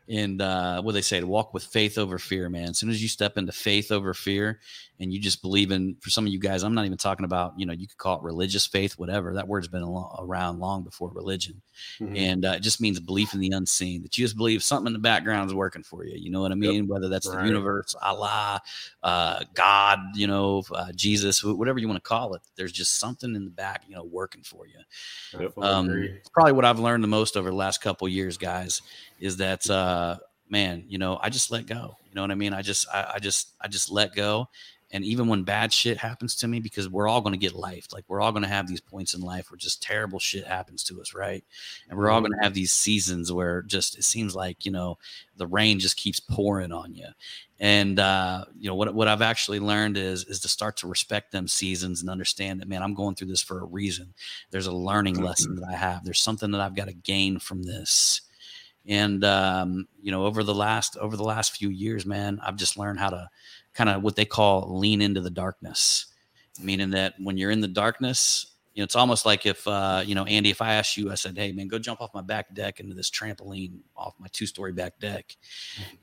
[0.09, 2.69] and uh, what they say to walk with faith over fear, man.
[2.69, 4.59] As soon as you step into faith over fear,
[4.99, 7.53] and you just believe in, for some of you guys, I'm not even talking about,
[7.57, 9.33] you know, you could call it religious faith, whatever.
[9.33, 11.61] That word's been around long before religion,
[11.99, 12.17] Mhm.
[12.17, 14.01] and uh, it just means belief in the unseen.
[14.01, 16.17] That you just believe something in the background is working for you.
[16.17, 16.87] You know what I mean?
[16.87, 18.61] Whether that's the universe, Allah,
[19.03, 22.41] uh, God, you know, uh, Jesus, wh- whatever you want to call it.
[22.55, 24.79] There's just something in the back, you know, working for you.
[25.51, 25.87] Fully Um,
[26.33, 28.81] probably what I've learned the most over the last couple years, guys,
[29.19, 30.17] is that uh,
[30.49, 31.95] man, you know, I just let go.
[32.07, 32.53] You know what I mean?
[32.53, 34.49] I just, I, I just, I just let go.
[34.91, 37.87] And even when bad shit happens to me, because we're all going to get life,
[37.93, 40.83] like we're all going to have these points in life where just terrible shit happens
[40.85, 41.43] to us, right?
[41.89, 44.97] And we're all going to have these seasons where just it seems like you know
[45.37, 47.07] the rain just keeps pouring on you.
[47.59, 51.31] And uh, you know what what I've actually learned is is to start to respect
[51.31, 54.13] them seasons and understand that man, I'm going through this for a reason.
[54.49, 56.03] There's a learning lesson that I have.
[56.03, 58.21] There's something that I've got to gain from this.
[58.87, 62.77] And um, you know, over the last over the last few years, man, I've just
[62.77, 63.29] learned how to
[63.73, 66.07] kind of what they call lean into the darkness,
[66.61, 70.15] meaning that when you're in the darkness, you know, it's almost like if uh, you
[70.15, 72.53] know, Andy, if I asked you, I said, "Hey, man, go jump off my back
[72.53, 75.35] deck into this trampoline off my two-story back deck,"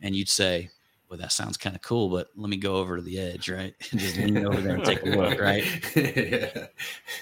[0.03, 0.69] and you'd say,
[1.09, 3.75] "Well, that sounds kind of cool, but let me go over to the edge, right?
[3.91, 5.65] And just lean over there and take a look, right?"
[5.97, 6.67] yeah.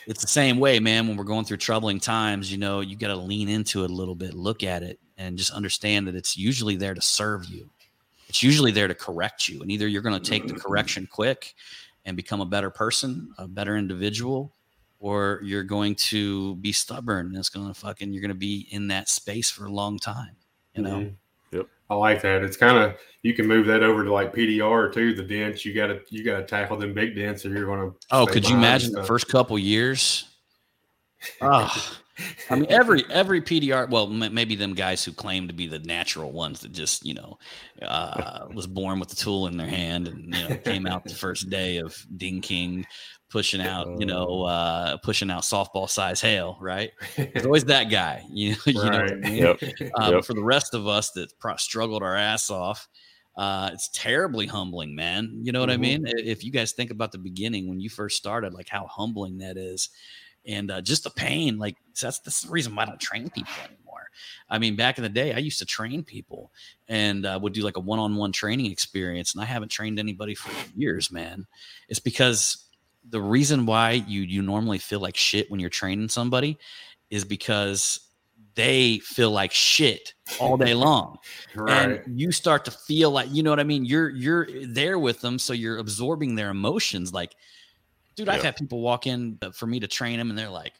[0.06, 1.06] it's the same way, man.
[1.06, 3.94] When we're going through troubling times, you know, you got to lean into it a
[3.94, 7.70] little bit, look at it, and just understand that it's usually there to serve you.
[8.34, 9.62] It's usually there to correct you.
[9.62, 11.54] And either you're going to take the correction quick
[12.04, 14.52] and become a better person, a better individual,
[14.98, 18.66] or you're going to be stubborn and it's going to fucking, you're going to be
[18.72, 20.34] in that space for a long time,
[20.74, 20.96] you know?
[20.96, 21.14] Mhm.
[21.52, 21.68] Yep.
[21.88, 22.42] I like that.
[22.42, 25.14] It's kind of you can move that over to like PDR too.
[25.14, 27.88] The dents you got to you got to tackle them big dents, or you're going
[27.88, 27.96] to.
[28.10, 30.24] Oh, could you imagine the first couple years?
[31.40, 31.98] Oh,
[32.50, 33.88] I mean, every every PDR.
[33.90, 37.14] Well, m- maybe them guys who claim to be the natural ones that just you
[37.14, 37.38] know
[37.82, 41.14] uh, was born with the tool in their hand and you know came out the
[41.14, 42.86] first day of Ding King
[43.30, 46.56] pushing out you know uh, pushing out softball size hail.
[46.60, 46.92] Right?
[47.16, 48.24] There's always that guy.
[48.30, 49.38] You, you know what I mean?
[49.38, 49.56] Yep.
[49.94, 50.24] Uh, Yep.
[50.24, 52.86] For the rest of us that pro- struggled our ass off,
[53.36, 55.40] uh, it's terribly humbling, man.
[55.42, 55.80] You know what I Mhm.
[55.80, 56.04] mean?
[56.06, 59.56] If you guys think about the beginning when you first started, like how humbling that
[59.56, 59.88] is,
[60.46, 61.58] and uh, just the pain.
[61.58, 64.08] Like that's that's the reason why I don't train people anymore.
[64.48, 66.52] I mean, back in the day, I used to train people
[66.88, 70.50] and uh, would do like a one-on-one training experience, and I haven't trained anybody for
[70.76, 71.46] years, man.
[71.88, 72.64] It's because
[73.08, 76.58] the reason why you you normally feel like shit when you're training somebody
[77.10, 78.00] is because
[78.54, 81.16] they feel like shit all day long
[81.54, 82.00] right.
[82.06, 85.20] and you start to feel like you know what i mean you're you're there with
[85.20, 87.34] them so you're absorbing their emotions like
[88.16, 88.44] dude i've Yeah.
[88.46, 90.72] had people walk in for me to train them and they're like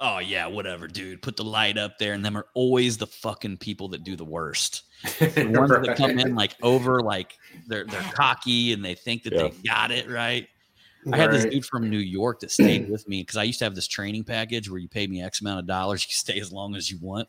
[0.00, 1.22] oh yeah whatever dude.
[1.22, 2.12] Put the light up there.
[2.14, 4.82] And them are always the fucking people that do the worst.
[5.20, 9.32] The ones that come in like over like they're they're cocky and they think that
[9.32, 9.42] Yeah.
[9.48, 10.48] they got it right
[11.12, 13.64] I had this dude from New York that stayed with me because I used to
[13.64, 16.52] have this training package where you pay me X amount of dollars, you stay as
[16.52, 17.28] long as you want.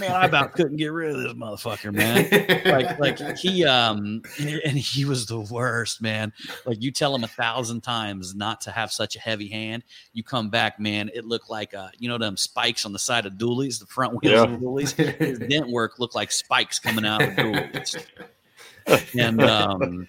[0.00, 2.28] Man, I about couldn't get rid of this motherfucker, man.
[2.64, 6.32] Like, like he um and he was the worst, man.
[6.66, 9.84] Like you tell him a thousand times not to have such a heavy hand.
[10.12, 11.10] You come back, man.
[11.14, 14.20] It looked like uh, you know them spikes on the side of dualies, the front
[14.22, 14.42] wheels Yeah.
[14.54, 14.92] of dualies.
[15.18, 18.04] His dent work looked like spikes coming out of dualies.
[19.16, 20.08] And um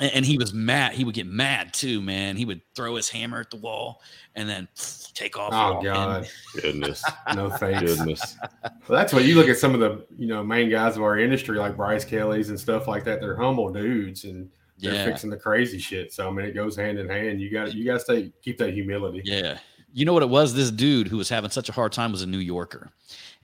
[0.00, 0.92] and and he was mad.
[0.92, 2.36] He would get mad too, man.
[2.36, 4.02] He would throw his hammer at the wall
[4.34, 4.68] and then
[5.14, 5.52] take off.
[5.52, 5.84] oh walking.
[5.84, 6.28] God,
[6.60, 7.04] Goodness.
[7.34, 7.94] no thanks.
[7.96, 8.36] Goodness.
[8.62, 11.18] Well, that's what you look at some of the you know main guys of our
[11.18, 13.20] industry like Bryce Kelly's and stuff like that.
[13.20, 15.04] They're humble dudes, and they're Yeah.
[15.04, 16.12] fixing the crazy shit.
[16.12, 17.40] So I mean, it goes hand in hand.
[17.40, 19.22] You got you got to stay keep that humility.
[19.24, 19.58] Yeah.
[19.94, 20.54] You know what it was?
[20.54, 22.90] This dude who was having such a hard time was a New Yorker.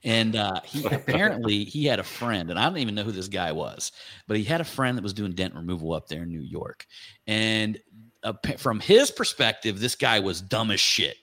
[0.04, 3.28] And uh, he apparently he had a friend, and I don't even know who this
[3.28, 3.92] guy was,
[4.26, 6.86] but he had a friend that was doing dent removal up there in New York.
[7.26, 7.78] And
[8.22, 11.16] uh, from his perspective, this guy was dumb as shit.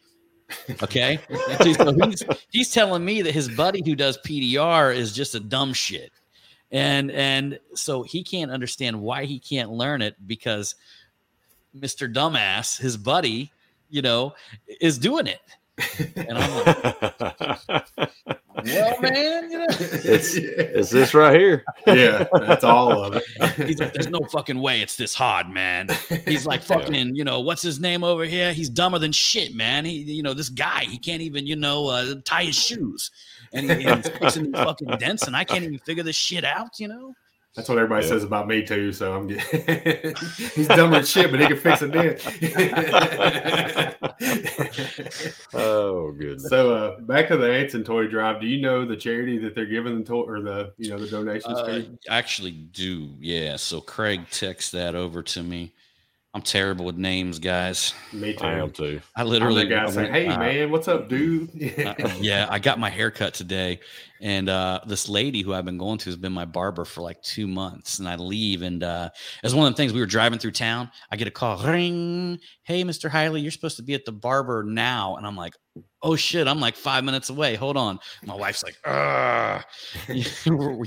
[0.83, 1.17] Okay,
[1.59, 5.71] so he's, he's telling me that his buddy who does PDR is just a dumb
[5.71, 6.11] shit,
[6.71, 10.75] and and so he can't understand why he can't learn it because
[11.73, 12.13] Mr.
[12.13, 13.49] Dumbass, his buddy,
[13.89, 14.33] you know,
[14.81, 15.39] is doing it.
[16.15, 16.83] And I'm like,
[18.63, 21.63] well, man, you know, It's it's this right here.
[21.87, 23.23] yeah, that's all of it.
[23.67, 25.87] he's like, there's no fucking way it's this hard, man.
[26.25, 28.53] He's like, fucking, you know, what's his name over here?
[28.53, 29.85] He's dumber than shit, man.
[29.85, 33.11] He, you know, this guy, he can't even, you know, uh, tie his shoes,
[33.53, 36.79] and he, he's fixing these fucking dents, and I can't even figure this shit out,
[36.79, 37.15] you know.
[37.55, 38.11] That's what everybody Yeah.
[38.13, 38.93] says about me too.
[38.93, 39.41] So I'm get-
[40.55, 41.91] he's dumb as shit, but he can fix it.
[41.91, 42.17] Then.
[45.53, 46.47] oh goodness.
[46.49, 48.39] so uh, back to the Anson toy drive.
[48.41, 51.07] Do you know the charity that they're giving the toy or the you know the
[51.07, 51.97] donations Uh, to?
[52.09, 53.55] I actually do, yeah.
[53.57, 55.73] So Craig texts that over to me.
[56.33, 57.93] I'm terrible with names, guys.
[58.13, 58.45] Me too.
[58.45, 59.01] I am too.
[59.17, 61.49] I I'm literally the guy I saying, "Hey uh, man, what's up, dude?"
[61.81, 63.81] Uh, yeah, I got my hair cut today,
[64.21, 67.21] and uh, this lady who I've been going to has been my barber for like
[67.21, 67.99] two months.
[67.99, 69.09] And I leave, and uh,
[69.43, 72.39] as one of the things we were driving through town, I get a call, ring,
[72.63, 75.55] hey, Mister Highley, you're supposed to be at the barber now, and I'm like,
[76.03, 77.55] oh shit, I'm like five minutes away.
[77.55, 77.99] Hold on.
[78.25, 79.63] My wife's like, ah,
[80.09, 80.25] you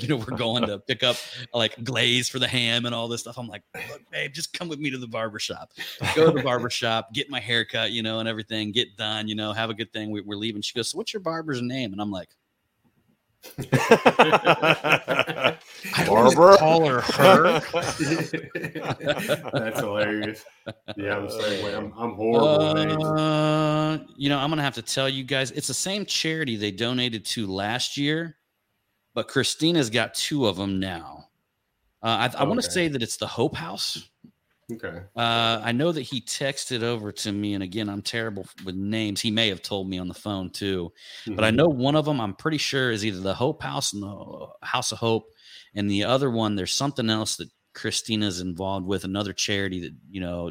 [0.08, 1.16] know, we're going to pick up
[1.52, 3.38] like glaze for the ham and all this stuff.
[3.38, 5.70] I'm like, look, babe, just come with me to the barber shop.
[6.14, 9.34] Go to the barber shop, get my haircut, you know, and everything, get done, you
[9.34, 10.10] know, have a good thing.
[10.10, 10.62] We, we're leaving.
[10.62, 11.92] She goes, so what's your barber's name?
[11.92, 12.30] And I'm like,
[13.70, 15.56] I
[16.06, 16.56] Barbara?
[16.56, 17.60] call her her.
[19.52, 20.44] That's hilarious.
[20.96, 21.66] Yeah, I'm the same.
[21.66, 23.06] I'm, I'm horrible.
[23.06, 26.70] Uh, you know, I'm gonna have to tell you guys, it's the same charity they
[26.70, 28.36] donated to last year,
[29.14, 31.28] but Christina's got two of them now.
[32.02, 34.10] Uh, I, I want to say that it's the Hope House.
[34.72, 35.04] Okay.
[35.16, 39.20] Uh, I know that he texted over to me, and again, I'm terrible with names.
[39.20, 40.92] He may have told me on the phone too,
[41.36, 41.52] but I Mhm.
[41.52, 42.20] know one of them.
[42.20, 45.32] I'm pretty sure is either the Hope House and the House of Hope,
[45.72, 50.20] and the other one there's something else that Christina's involved with, another charity that you
[50.20, 50.50] know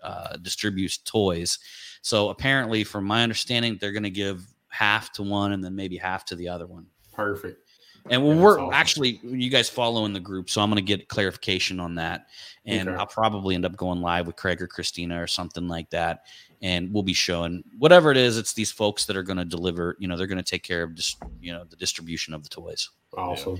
[0.00, 1.58] uh, distributes toys.
[2.02, 5.96] So apparently, from my understanding, they're going to give half to one and then maybe
[5.96, 6.86] half to the other one.
[7.12, 7.63] perfect.
[8.10, 8.74] And Yeah, we're awesome.
[8.74, 12.26] actually, you guys follow in the group, so I'm going to get clarification on that,
[12.66, 12.98] and Okay.
[12.98, 16.24] I'll probably end up going live with Craig or Christina or something like that,
[16.60, 18.36] and we'll be showing whatever it is.
[18.36, 19.96] It's these folks that are going to deliver.
[19.98, 22.48] You know, they're going to take care of just you know the distribution of the
[22.50, 22.90] toys.
[23.16, 23.58] Awesome.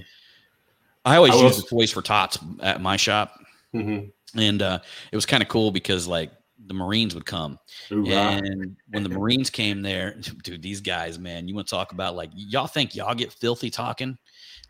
[1.07, 3.38] I always I use the toys for tots at my shop,
[3.74, 4.11] Mhm.
[4.36, 4.78] and uh,
[5.12, 6.30] it was kind of cool because like
[6.66, 7.59] the Marines would come,
[7.90, 8.09] Hoorah.
[8.09, 10.14] and when the Marines came there,
[10.45, 13.70] dude, these guys, man, you want to talk about like y'all think y'all get filthy
[13.70, 14.16] talking?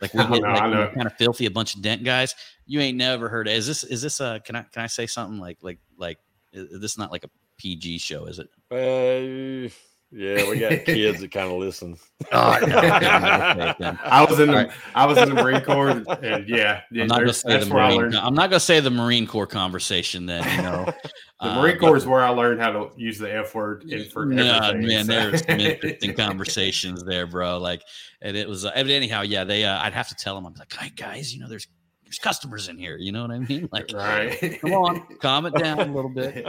[0.01, 0.91] Like we no, like know.
[0.95, 2.35] kind of filthy, a bunch of dent guys.
[2.67, 3.49] You ain't never heard.
[3.49, 6.19] Is this is this uh can I can I say something like like like
[6.53, 8.49] is this not like a PG show, is it?
[8.71, 9.69] Uh,
[10.15, 11.97] yeah, we got kids that kind of listen.
[12.33, 13.99] Oh, no, okay, then.
[14.03, 14.71] I was in the All right.
[14.95, 17.71] I was in the Marine Corps, and yeah, yeah I'm not gonna say the that's
[17.71, 18.15] where I Marine.
[18.15, 20.25] I'm not gonna say the Marine Corps conversation.
[20.25, 20.85] Then you know,
[21.41, 23.85] The Uh, Marine but- Corps is where I learned how to use the F word
[23.85, 24.87] in, for Nah, everything.
[24.89, 27.59] man, so- there was some interesting conversations there, bro.
[27.59, 27.83] Like,
[28.23, 30.55] and it was, uh, and anyhow, yeah, they, uh, I'd have to tell them, I'm
[30.55, 31.67] like, hey guys, you know, there's,
[32.05, 32.97] there's customers in here.
[32.97, 33.69] You know what I mean?
[33.71, 34.59] Like, right.
[34.61, 36.47] come on, calm it down a little bit.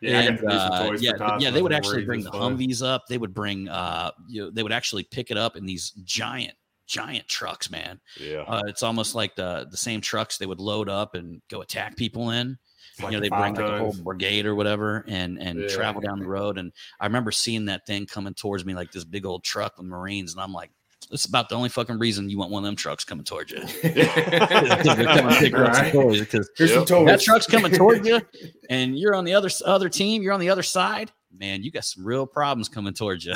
[0.00, 2.56] Yeah, and, to do some uh, yeah, yeah, they would actually bring the fun.
[2.56, 3.06] Humvees up.
[3.06, 6.54] They would bring, uh, you know, they would actually pick it up in these giant,
[6.86, 8.00] giant trucks, man.
[8.18, 8.44] Yeah.
[8.46, 11.96] Uh, it's almost like the the same trucks they would load up and go attack
[11.96, 12.58] people in
[13.02, 15.68] like you know, they bring like a whole brigade or whatever and and Yeah.
[15.68, 16.58] travel down the road.
[16.58, 19.86] And I remember seeing that thing coming towards me like this big old truck with
[19.86, 20.70] Marines, and I'm like,
[21.10, 23.60] it's about the only fucking reason you want one of them trucks coming towards you.
[23.60, 26.20] Coming pick up some toys.
[26.20, 28.20] Because Here's some that truck's coming towards you,
[28.70, 31.10] and you're on the other other team, you're on the other side.
[31.36, 33.34] Man, you got some real problems coming towards you.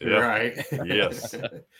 [0.00, 0.18] Yeah.
[0.18, 0.66] Right.
[0.84, 1.34] Yes.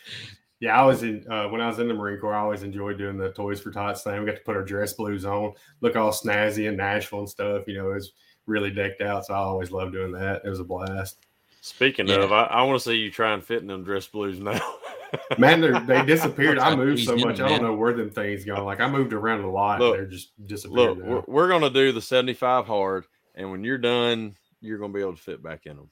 [0.59, 2.33] yeah, I was in uh, when I was in the Marine Corps.
[2.33, 4.19] I always enjoyed doing the Toys for Tots thing.
[4.19, 7.67] We got to put our dress blues on, look all snazzy and Nashville and stuff.
[7.67, 8.13] You know, it was
[8.47, 9.25] really decked out.
[9.25, 10.41] So I always loved doing that.
[10.43, 11.26] It was a blast.
[11.67, 12.23] Speaking Yeah.
[12.23, 14.59] of, I, I want to see you try and fit in them dress blues now.
[15.37, 16.59] Man, they're- they disappeared.
[16.59, 17.37] I moved so much.
[17.37, 18.63] them, I don't know where them things go.
[18.65, 19.79] Like I moved around a lot.
[19.79, 20.97] Look, they're just disappeared.
[20.97, 23.05] Look, we're, we're gonna do the seventy-five hard,
[23.35, 25.89] and when you're done, you're gonna be able to fit back in them.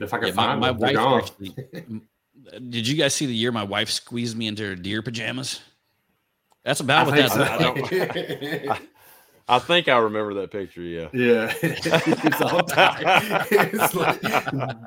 [0.00, 1.20] if I can Yeah, find my them, they're wife gone.
[1.20, 2.00] actually.
[2.70, 5.60] Did you guys see the year my wife squeezed me into her deer pajamas?
[6.64, 7.42] That's about I what that's so.
[7.42, 8.72] about.
[8.72, 8.80] I
[9.60, 10.82] think I remember that picture.
[10.82, 11.08] Yeah.
[11.12, 13.46] Yeah, it's all tight.
[13.50, 14.20] it's like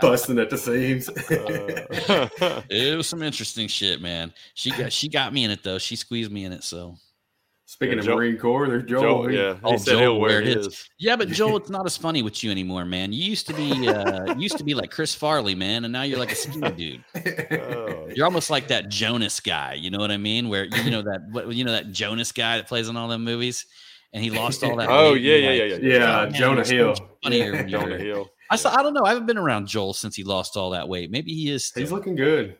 [0.01, 1.09] busting at the seams.
[1.09, 4.33] Uh, It was some interesting shit, man.
[4.53, 5.77] She got she got me in it though.
[5.77, 6.63] She squeezed me in it.
[6.63, 6.95] So
[7.65, 9.01] Speaking Yeah, of Joel- Marine Corps, there's Joel.
[9.25, 10.67] Joel, yeah, he Oh, said Joel, he'll wear it his.
[10.67, 10.89] is.
[10.97, 13.13] yeah, but Joel, it's not as funny with you anymore, man.
[13.13, 16.17] You used to be uh used to be like Chris Farley, man, and now you're
[16.19, 17.03] like a skinny dude.
[17.61, 19.75] Oh, You're almost like that Jonas guy.
[19.75, 20.49] You know what I mean?
[20.49, 23.65] Where you know that you know that Jonas guy that plays in all them movies,
[24.13, 24.89] and he lost all that.
[24.89, 25.77] Oh yeah, yeah, yeah, yeah.
[25.81, 26.87] yeah, Man, Jonah Hill.
[26.89, 28.29] much funnier when Jonah Hill.
[28.51, 29.03] I saw, I don't know.
[29.03, 31.11] I haven't been around Joel since he lost all that weight.
[31.11, 31.65] Maybe he is.
[31.65, 31.81] Still.
[31.81, 32.57] He's looking good.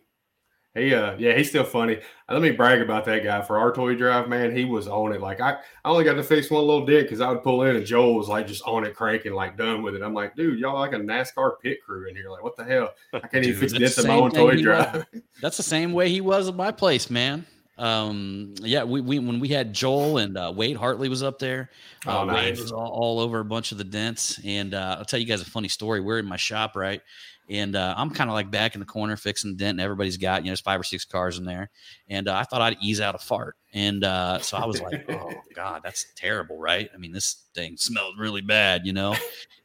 [0.75, 1.99] He uh yeah, he's still funny.
[2.29, 4.55] Let me brag about that guy for our toy drive, man.
[4.55, 5.19] He was on it.
[5.19, 7.75] Like I, I only got to fix one little dent because I would pull in
[7.75, 10.03] and Joel was like just on it, cranking, like done with it.
[10.03, 12.29] I'm like, dude, y'all like a NASCAR pit crew in here.
[12.29, 12.91] Like, what the hell?
[13.13, 15.05] I can't even Dude, fix that's dents in my own toy he drive.
[15.41, 17.47] That's the same way he was at my place, man.
[17.79, 21.69] Um, yeah, we, we when we had Joel and uh, Wade Hartley was up there.
[22.05, 22.61] Uh, Oh, Wade nice.
[22.61, 25.41] was all, all over a bunch of the dents, and uh, I'll tell you guys
[25.41, 26.01] a funny story.
[26.01, 27.01] We're in my shop, right?
[27.49, 30.17] And uh, I'm kind of like back in the corner fixing the dent, and everybody's
[30.17, 31.71] got you know there's five or six cars in there,
[32.09, 35.05] and uh, I thought I'd ease out a fart, and uh, so I was like,
[35.11, 36.89] oh god, that's terrible, right?
[36.93, 39.15] I mean, this thing smelled really bad, you know.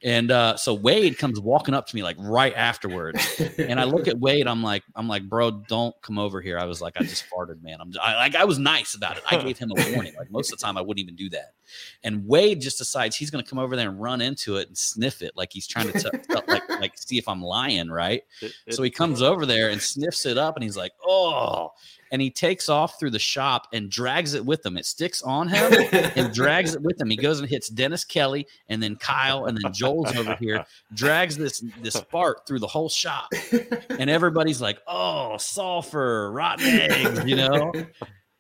[0.03, 4.07] And uh, so Wade comes walking up to me like right afterwards, and I look
[4.07, 4.47] at Wade.
[4.47, 6.59] I'm like, I'm like, bro, don't come over here.
[6.59, 7.79] I was like, I just farted, man.
[7.81, 9.23] I'm I, like, I was nice about it.
[9.31, 10.13] I gave him a warning.
[10.19, 11.55] Like most of the time, I wouldn't even do that.
[12.03, 14.77] And Wade just decides he's going to come over there and run into it and
[14.77, 18.23] sniff it, like he's trying to t- t- like like see if I'm lying, right?
[18.43, 21.73] It- it- So he comes over there and sniffs it up, and he's like, oh.
[22.15, 24.77] And he takes off through the shop and drags it with him.
[24.77, 25.73] It sticks on him
[26.15, 27.11] and drags it with him.
[27.11, 31.37] He goes and hits Dennis Kelly and then Kyle and then Joel's over here, drags
[31.37, 33.31] this this fart through the whole shop.
[33.91, 37.73] And everybody's like, "Oh, sulfur, rotten eggs," you know.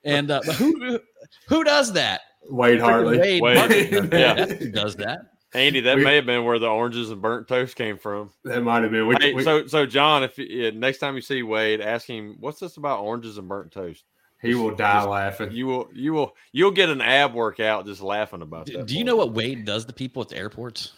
[0.04, 1.00] And uh, who
[1.48, 2.20] who does that?
[2.48, 3.18] Wade Hartley.
[3.18, 4.08] Wade, Wade, Hartley.
[4.12, 4.46] yeah.
[4.46, 5.33] Who does that.
[5.54, 8.30] Andy, that We- may have been where the oranges and burnt toast came from.
[8.44, 9.06] That might have been.
[9.06, 12.36] We, Hey, we- so, so John, if yeah, next time you see Wade, ask him
[12.40, 14.04] what's this about oranges and burnt toast.
[14.42, 15.52] he will die laughing.
[15.52, 18.86] You will, you will, you'll get an ab workout just laughing about Do, that.
[18.86, 20.92] do you know what Wade does to people at the airports?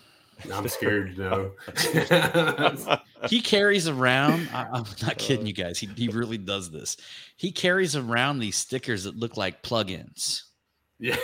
[0.53, 2.99] I'm scared to know.
[3.31, 4.49] He carries around.
[4.53, 5.79] I, I'm not uh, kidding you guys.
[5.79, 6.97] He he really does this.
[7.37, 10.43] He carries around these stickers that look like plugins.
[10.99, 11.17] Yeah.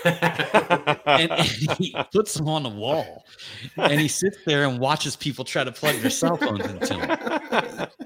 [1.07, 3.25] and, and he puts them on the wall
[3.77, 7.89] and he sits there and watches people try to plug their cell phones into him.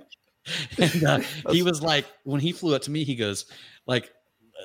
[0.78, 1.18] And uh,
[1.50, 3.46] he was like, when he flew up to me, he goes,
[3.86, 4.12] like,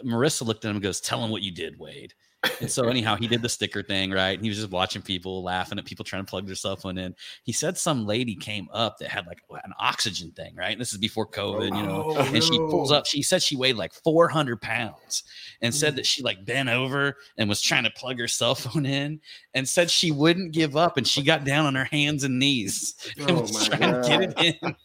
[0.06, 2.14] Marissa looked at him and goes, Tell him what you did, Wade.
[2.59, 4.31] And so, anyhow, he did the sticker thing, right?
[4.31, 6.97] And he was just watching people laughing at people trying to plug their cell phone
[6.97, 7.15] in.
[7.43, 10.71] He said some lady came up that had like an oxygen thing, right?
[10.71, 12.15] And this is before COVID, you know.
[12.17, 15.23] Oh, And she pulls up, she said she weighed like 400 pounds
[15.61, 16.07] and said that mm.
[16.07, 19.19] she like bent over and was trying to plug her cell phone in
[19.53, 22.95] and said she wouldn't give up and she got down on her hands and knees
[23.17, 24.75] and Oh was my trying to get it in.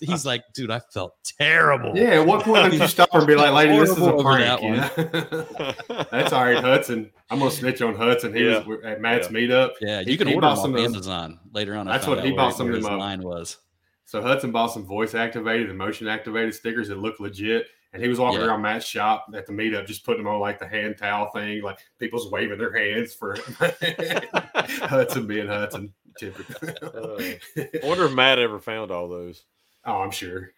[0.00, 1.96] He's like, dude, I felt terrible.
[1.96, 4.62] Yeah, at what point did you stop and be like, lady, this is a prank?
[4.62, 6.04] that know?
[6.10, 6.93] That's all right, Hudson.
[7.30, 8.34] I'm gonna snitch on Hudson.
[8.34, 8.64] He Yeah.
[8.64, 9.36] was at Matt's Yeah.
[9.38, 9.70] meetup.
[9.80, 11.88] Yeah, He- can he order bought them some off of those- Amazon later on.
[11.88, 13.00] I That's what he bought some where of his them up.
[13.00, 13.58] line was.
[14.04, 17.66] So Hudson bought some voice activated and motion activated stickers that look legit.
[17.92, 18.46] And he was walking Yeah.
[18.48, 21.62] around Matt's shop at the meetup, just putting them on like the hand towel thing,
[21.62, 23.36] like people's waving their hands for
[24.54, 25.92] Hudson being Hudson.
[26.18, 26.68] Typical.
[26.82, 29.44] Uh, I wonder if Matt ever found all those.
[29.86, 30.52] oh, I'm sure.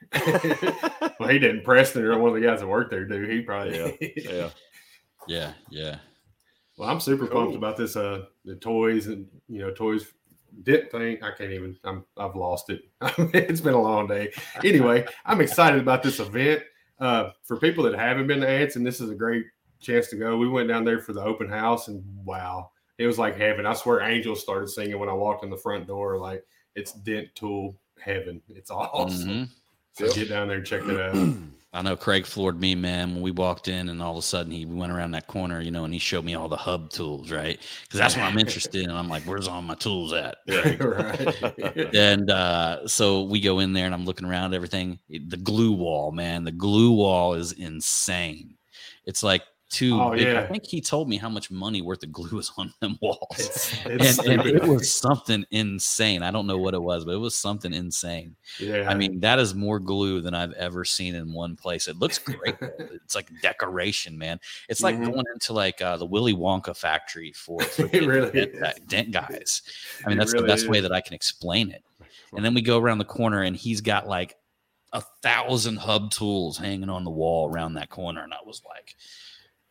[1.20, 1.64] well, he didn't.
[1.64, 3.40] Preston or one of the guys that worked there, do he?
[3.42, 4.12] Probably.
[4.16, 4.50] Yeah.
[5.28, 5.96] Yeah, yeah.
[6.76, 7.56] Well, I'm super pumped Cool.
[7.56, 7.96] about this.
[7.96, 10.12] Uh, the toys and you know toys
[10.62, 11.22] dip thing.
[11.22, 11.76] I can't even.
[11.84, 12.04] I'm.
[12.16, 12.82] I've lost it.
[13.32, 14.32] it's been a long day.
[14.64, 16.62] Anyway, I'm excited about this event.
[16.98, 19.44] Uh, for people that haven't been to Ants, and this is a great
[19.80, 20.36] chance to go.
[20.38, 23.66] We went down there for the open house, and wow, it was like heaven.
[23.66, 26.18] I swear, angels started singing when I walked in the front door.
[26.18, 28.42] Like it's dent tool heaven.
[28.48, 29.28] It's awesome.
[29.28, 29.48] Mhm.
[29.92, 31.14] So get down there and check it out.
[31.72, 34.50] I know Craig floored me, man, when we walked in and all of a sudden
[34.50, 37.30] he went around that corner, you know, and he showed me all the hub tools,
[37.30, 37.60] right?
[37.82, 38.90] Because that's what I'm interested in.
[38.90, 40.38] I'm like, where's all my tools at?
[40.48, 41.94] right.
[41.94, 44.98] And uh, so we go in there and I'm looking around everything.
[45.10, 48.54] The glue wall, man, the glue wall is insane.
[49.04, 50.00] It's like two.
[50.00, 52.72] Oh, big- I think he told me how much money worth of glue was on
[52.80, 53.18] them walls.
[53.38, 54.54] It's, and, it's and stupid.
[54.56, 56.22] it was something insane.
[56.22, 58.36] I don't know what it was, but it was something insane.
[58.60, 58.88] yeah.
[58.88, 61.88] I mean, that is more glue than I've ever seen in one place.
[61.88, 62.54] It looks great.
[62.60, 64.38] it's like decoration, man.
[64.68, 65.12] It's like Mhm.
[65.12, 69.62] going into like uh, the Willy Wonka factory for, for really dent, that- dent guys.
[70.04, 71.82] I mean, that's really the best way that I can explain it.
[72.34, 74.36] And then we go around the corner, and he's got like
[74.92, 78.94] a thousand hub tools hanging on the wall around that corner, and I was like,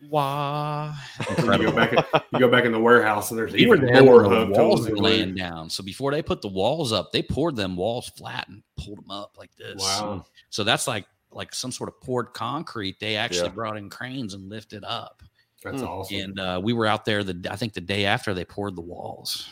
[0.10, 0.94] Wah.
[1.30, 4.04] you go back in, you go back in the warehouse and there's We even there
[4.04, 5.38] more the walls tools were and laying glue.
[5.44, 5.70] down.
[5.70, 9.10] So before they put the walls up, they poured them walls flat and pulled them
[9.12, 9.82] up like this.
[9.82, 10.26] Wow.
[10.50, 13.00] So that's like like some sort of poured concrete.
[13.00, 13.56] They actually Yeah.
[13.56, 15.22] brought in cranes and lifted up.
[15.64, 15.88] That's Hmm.
[15.88, 16.18] awesome.
[16.18, 18.82] And uh, we were out there the I think the day after they poured the
[18.82, 19.50] walls.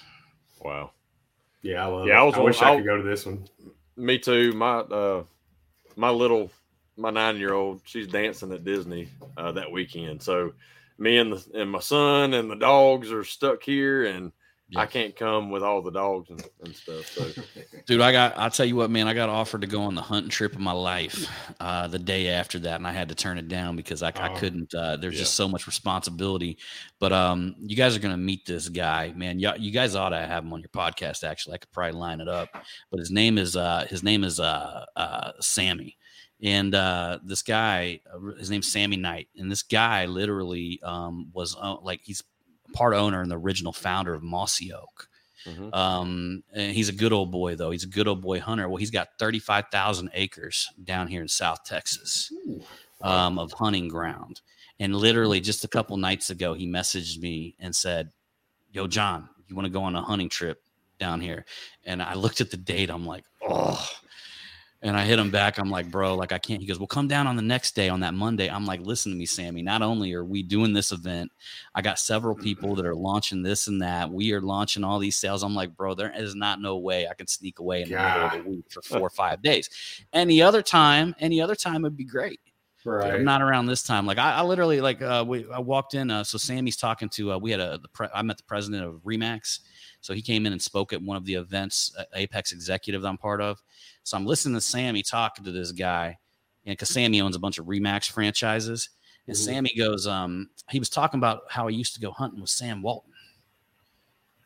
[0.62, 0.92] Wow.
[1.62, 2.22] yeah, I love Yeah, it.
[2.22, 3.48] I was I on- wish I I'll- could go to this one.
[3.98, 4.52] Me too.
[4.54, 5.24] My uh
[5.96, 6.52] my little
[6.98, 10.22] my nine year old, she's dancing at Disney uh that weekend.
[10.22, 10.54] So
[10.98, 14.32] me and the and my son and the dogs are stuck here and
[14.70, 14.82] Yeah.
[14.82, 17.08] I can't come with all the dogs and, and stuff.
[17.08, 17.32] So
[17.86, 20.02] Dude, I got I'll tell you what, man, I got offered to go on the
[20.02, 21.28] hunting trip of my life
[21.60, 24.30] uh the day after that, and I had to turn it down because I, I
[24.30, 24.36] Oh.
[24.36, 25.22] couldn't uh there's Yeah.
[25.22, 26.60] just so much responsibility.
[27.00, 29.40] But um you guys are gonna meet this guy, man.
[29.40, 31.56] You, you guys ought to have him on your podcast actually.
[31.56, 32.50] I could probably line it up.
[32.92, 35.98] But his name is uh his name is uh uh Sammy.
[36.42, 41.56] And uh, this guy, uh, his name's Sammy Knight, and this guy literally um, was
[41.60, 42.22] uh, like he's
[42.74, 45.08] part owner and the original founder of Mossy Oak.
[45.46, 45.74] mhm.
[45.74, 47.72] Um, and he's a good old boy, though.
[47.72, 48.68] He's a good old boy hunter.
[48.68, 52.32] Well, he's got 35,000 acres down here in South Texas
[53.02, 54.42] um, of hunting ground.
[54.80, 58.10] And literally just a couple nights ago, he messaged me and said,
[58.72, 60.62] Yo, John, you want to go on a hunting trip
[61.00, 61.46] down here?
[61.86, 62.90] And I looked at the date.
[62.90, 63.88] I'm like, Oh.
[64.84, 65.58] And I hit him back.
[65.58, 66.60] I'm like, bro, like I can't.
[66.60, 68.50] He goes, well, come down on the next day on that Monday.
[68.50, 69.62] I'm like, listen to me, Sammy.
[69.62, 71.32] Not only are we doing this event,
[71.74, 74.12] I got several people that are launching this and that.
[74.12, 75.42] We are launching all these sales.
[75.42, 78.24] I'm like, bro, there is not no way I can sneak away in the middle
[78.24, 79.70] of the week for four or five days.
[80.12, 82.42] Any other time, any other time would be great.
[82.86, 83.22] Right.
[83.22, 84.06] not around this time.
[84.06, 86.12] Like I, I literally like uh, we I walked in.
[86.12, 87.32] Uh, so Sammy's talking to.
[87.32, 89.60] Uh, we had a the pre- I met the president of Remax.
[90.04, 93.08] So he came in and spoke at one of the events, uh, Apex Executive that
[93.08, 93.62] I'm part of.
[94.04, 96.18] So I'm listening to Sammy talking to this guy,
[96.66, 98.90] and because Sammy owns a bunch of Remax franchises,
[99.28, 99.40] and Mhm.
[99.40, 102.82] Sammy goes, um, he was talking about how he used to go hunting with Sam
[102.82, 103.14] Walton,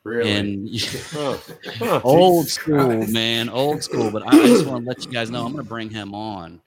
[0.04, 0.32] Really?
[0.32, 0.70] and
[1.12, 1.38] Huh.
[1.80, 2.02] Huh.
[2.04, 3.12] old Jesus school, Christ.
[3.12, 4.12] man, old school.
[4.12, 6.14] But I, I just want to let you guys know I'm going to bring him
[6.14, 6.62] on.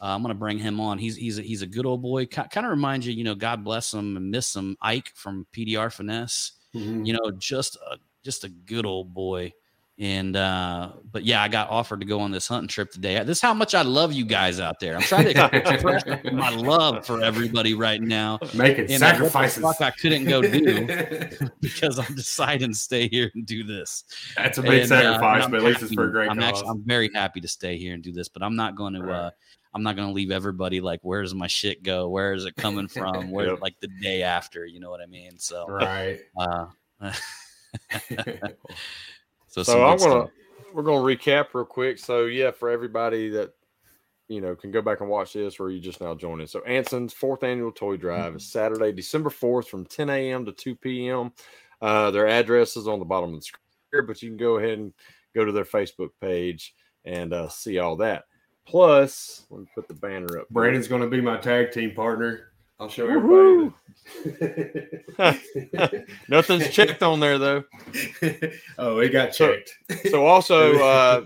[0.00, 0.98] Uh, I'm going to bring him on.
[0.98, 2.26] He's he's a, he's a good old boy.
[2.26, 4.76] Kind of reminds you, you know, God bless him and miss him.
[4.80, 6.52] Ike from PDR Finesse.
[6.74, 7.04] Mhm.
[7.06, 9.52] You know, just a just a good old boy.
[9.98, 13.22] And uh, but yeah, I got offered to go on this hunting trip today.
[13.24, 14.96] This is how much I love you guys out there.
[14.96, 16.02] I'm trying to express
[16.32, 18.38] my love for everybody right now.
[18.54, 19.62] Making And uh, sacrifices.
[19.62, 20.88] fuck I couldn't go do
[21.60, 24.04] because I'm deciding to stay here and do this.
[24.34, 26.38] That's a big And, uh, sacrifice, and but at least it's for a great I'm
[26.38, 26.48] cause.
[26.48, 29.02] actually I'm very happy to stay here and do this, but I'm not going to
[29.10, 29.30] uh
[29.74, 32.08] I'm not going to leave everybody like where does my shit go?
[32.08, 33.30] Where is it coming from?
[33.30, 33.60] Where Yep.
[33.60, 35.38] like the day after, you know what I mean?
[35.38, 36.18] So right.
[36.38, 37.12] uh
[39.48, 40.30] so, So I'm gonna stuff.
[40.72, 41.98] we're gonna recap real quick.
[41.98, 43.52] So yeah, for everybody that
[44.28, 46.46] you know can go back and watch this, or you just now joining.
[46.46, 50.44] So Anson's fourth annual toy drive is Saturday, December fourth, from 10 a.m.
[50.46, 51.32] to 2 p.m.
[51.80, 54.78] Uh, their address is on the bottom of the screen, but you can go ahead
[54.78, 54.92] and
[55.34, 58.24] go to their Facebook page and uh, see all that.
[58.64, 60.48] Plus, let me put the banner up.
[60.50, 62.51] Brandon's going to be my tag team partner.
[62.82, 63.72] I'll show everybody.
[64.24, 67.62] the- Nothing's checked on there though.
[68.78, 69.70] oh, it got checked.
[70.10, 71.24] So also, uh,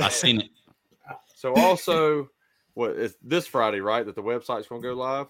[0.00, 0.50] I seen it.
[1.34, 2.30] so also,
[2.74, 4.06] what is this Friday, right?
[4.06, 5.26] That the website's gonna go live,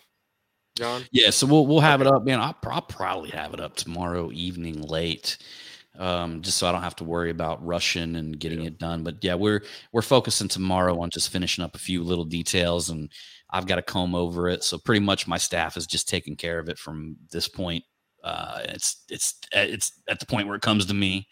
[0.77, 1.05] John.
[1.11, 2.39] Yeah, so we'll we'll have it up, man.
[2.39, 5.39] I'll, I'll probably have it up tomorrow evening late,
[5.99, 8.69] um, just so I don't have to worry about rushing and getting Yeah.
[8.69, 9.03] it done.
[9.05, 9.63] But yeah, we're
[9.93, 13.11] we're focusing tomorrow on just finishing up a few little details, and
[13.51, 14.65] I've got to comb over it.
[14.65, 17.85] So pretty much my staff is just taking care of it from this point.
[18.25, 21.27] Uh, it's it's it's at the point where it comes to me,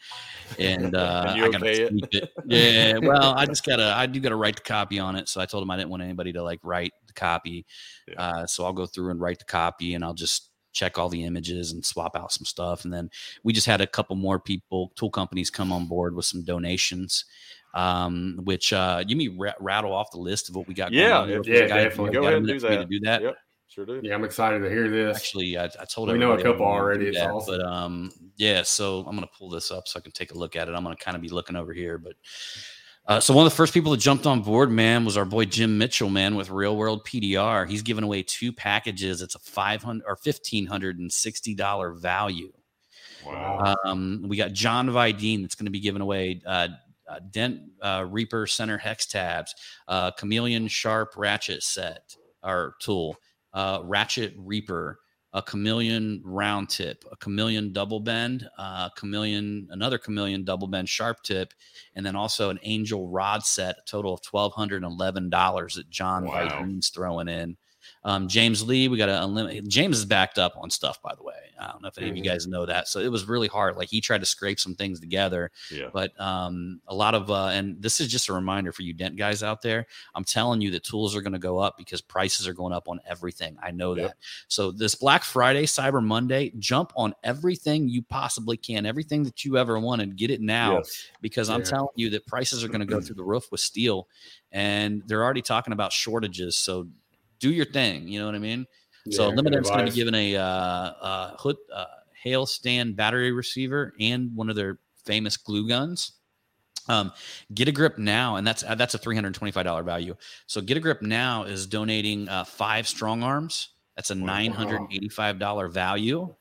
[0.59, 1.93] and uh, And I gotta okay it?
[2.13, 2.31] it.
[2.47, 5.29] Yeah, well, I just gotta I do gotta write the copy on it.
[5.29, 7.65] So I told him I didn't want anybody to like write the copy.
[8.09, 8.21] Yeah.
[8.21, 11.25] Uh, so I'll go through and write the copy, and I'll just check all the
[11.25, 12.85] images and swap out some stuff.
[12.85, 13.11] And then
[13.43, 17.25] we just had a couple more people, tool companies, come on board with some donations.
[17.73, 20.93] Um, which uh, you mean ra- rattle off the list of what we got?
[20.93, 22.11] Yeah, on if- yeah, definitely.
[22.12, 22.68] Go ahead and do that.
[22.68, 23.23] To do that.
[23.23, 23.37] Yep,
[23.68, 24.01] sure do.
[24.03, 25.16] Yeah, I'm excited to hear this.
[25.16, 27.05] Actually, I, I told We know a couple already.
[27.05, 27.59] do It's that, awesome.
[27.59, 28.62] But um, yeah.
[28.62, 30.75] So I'm gonna pull this up so I can take a look at it.
[30.75, 32.14] I'm gonna kind of be looking over here, but.
[33.11, 35.45] Uh, so one of the first people that jumped on board, man, was our boy
[35.45, 37.69] Jim Mitchell, man, with Real World PDR.
[37.69, 39.21] He's giving away two packages.
[39.21, 42.53] It's a five hundred or fifteen hundred and sixty dollar value.
[43.27, 43.75] Wow.
[43.85, 46.69] Um, we got John Vidine that's going to be giving away uh,
[47.09, 49.57] uh, Dent uh, Reaper Center hex tabs,
[49.89, 53.17] uh, Chameleon Sharp ratchet set or tool,
[53.53, 55.01] uh, Ratchet Reaper,
[55.33, 61.22] a Chameleon round tip, a Chameleon double bend, uh, Chameleon another Chameleon double bend sharp
[61.22, 61.55] tip,
[61.95, 65.74] and then also an Angel rod set, a total of twelve hundred and eleven dollars
[65.74, 66.49] that John Wow.
[66.49, 67.57] Vidine's throwing in.
[68.03, 69.68] Um, James Lee, we got to unlimited.
[69.68, 71.34] James is backed up on stuff, by the way.
[71.61, 72.88] I don't know if any of you guys know that.
[72.88, 73.76] So it was really hard.
[73.76, 75.90] Like he tried to scrape some things together, Yeah.
[75.92, 79.16] but um, a lot of uh, and this is just a reminder for you dent
[79.16, 79.86] guys out there.
[80.14, 82.88] I'm telling you that tools are going to go up because prices are going up
[82.88, 83.59] on everything.
[83.62, 84.07] I know Yep.
[84.07, 84.16] that.
[84.48, 89.59] So this Black Friday, Cyber Monday, jump on everything you possibly can, everything that you
[89.59, 90.16] ever wanted.
[90.16, 91.09] Get it now Yes.
[91.20, 94.09] because I'm telling you that prices are going to go through the roof with steel,
[94.51, 96.57] and they're already talking about shortages.
[96.57, 96.88] So
[97.41, 98.07] do your thing.
[98.07, 98.66] You know what I mean?
[99.11, 103.32] so Yeah, Limited's going to be given a uh, uh, hood uh, hail stand battery
[103.32, 106.12] receiver and one of their famous glue guns.
[106.88, 107.12] Um,
[107.55, 110.16] get a grip now, and that's uh, that's a three hundred twenty-five dollar value.
[110.47, 113.70] So get a grip now is donating uh, five strong arms.
[113.97, 116.34] That's a nine hundred eighty-five dollar value.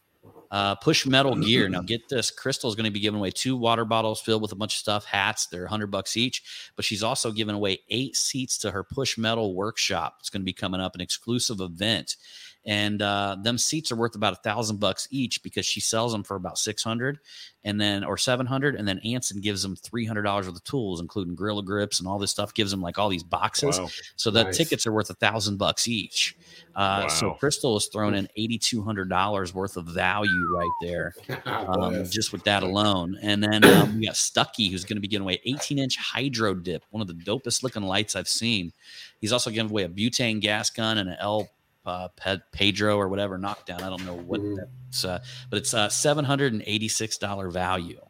[0.52, 1.70] Uh, push metal gear.
[1.70, 4.52] Now get this: Crystal is going to be giving away two water bottles filled with
[4.52, 5.45] a bunch of stuff, hats.
[5.45, 6.72] They're hundred bucks each.
[6.76, 10.18] But she's also giving away eight seats to her push metal workshop.
[10.20, 12.16] It's going to be coming up, an exclusive event,
[12.66, 16.24] and uh, them seats are worth about a thousand bucks each because she sells them
[16.24, 17.20] for about six hundred,
[17.64, 20.64] and then or seven hundred, and then Anson gives them three hundred dollars worth of
[20.66, 22.53] tools, including Gorilla grips and all this stuff.
[22.53, 23.80] Gives them like all these boxes.
[23.80, 23.88] Wow.
[24.18, 24.57] So the Nice.
[24.57, 26.36] tickets are worth a thousand bucks each.
[26.76, 31.14] Uh, So Crystal has thrown in eighty two hundred dollars worth of value right there,
[31.45, 33.18] um, just with that alone.
[33.22, 36.53] And then um, we got Stucky, who's going to be giving away eighteen inch hydro
[36.55, 38.72] dip, one of the dopest looking lights I've seen.
[39.22, 41.49] He's also giving away a butane gas gun and an El
[41.86, 42.10] uh,
[42.52, 43.82] Pedro or whatever knockdown.
[43.82, 44.58] I don't know what Mhm.
[44.86, 45.20] that's, uh,
[45.50, 48.02] but it's uh, seven hundred and eighty six dollar value.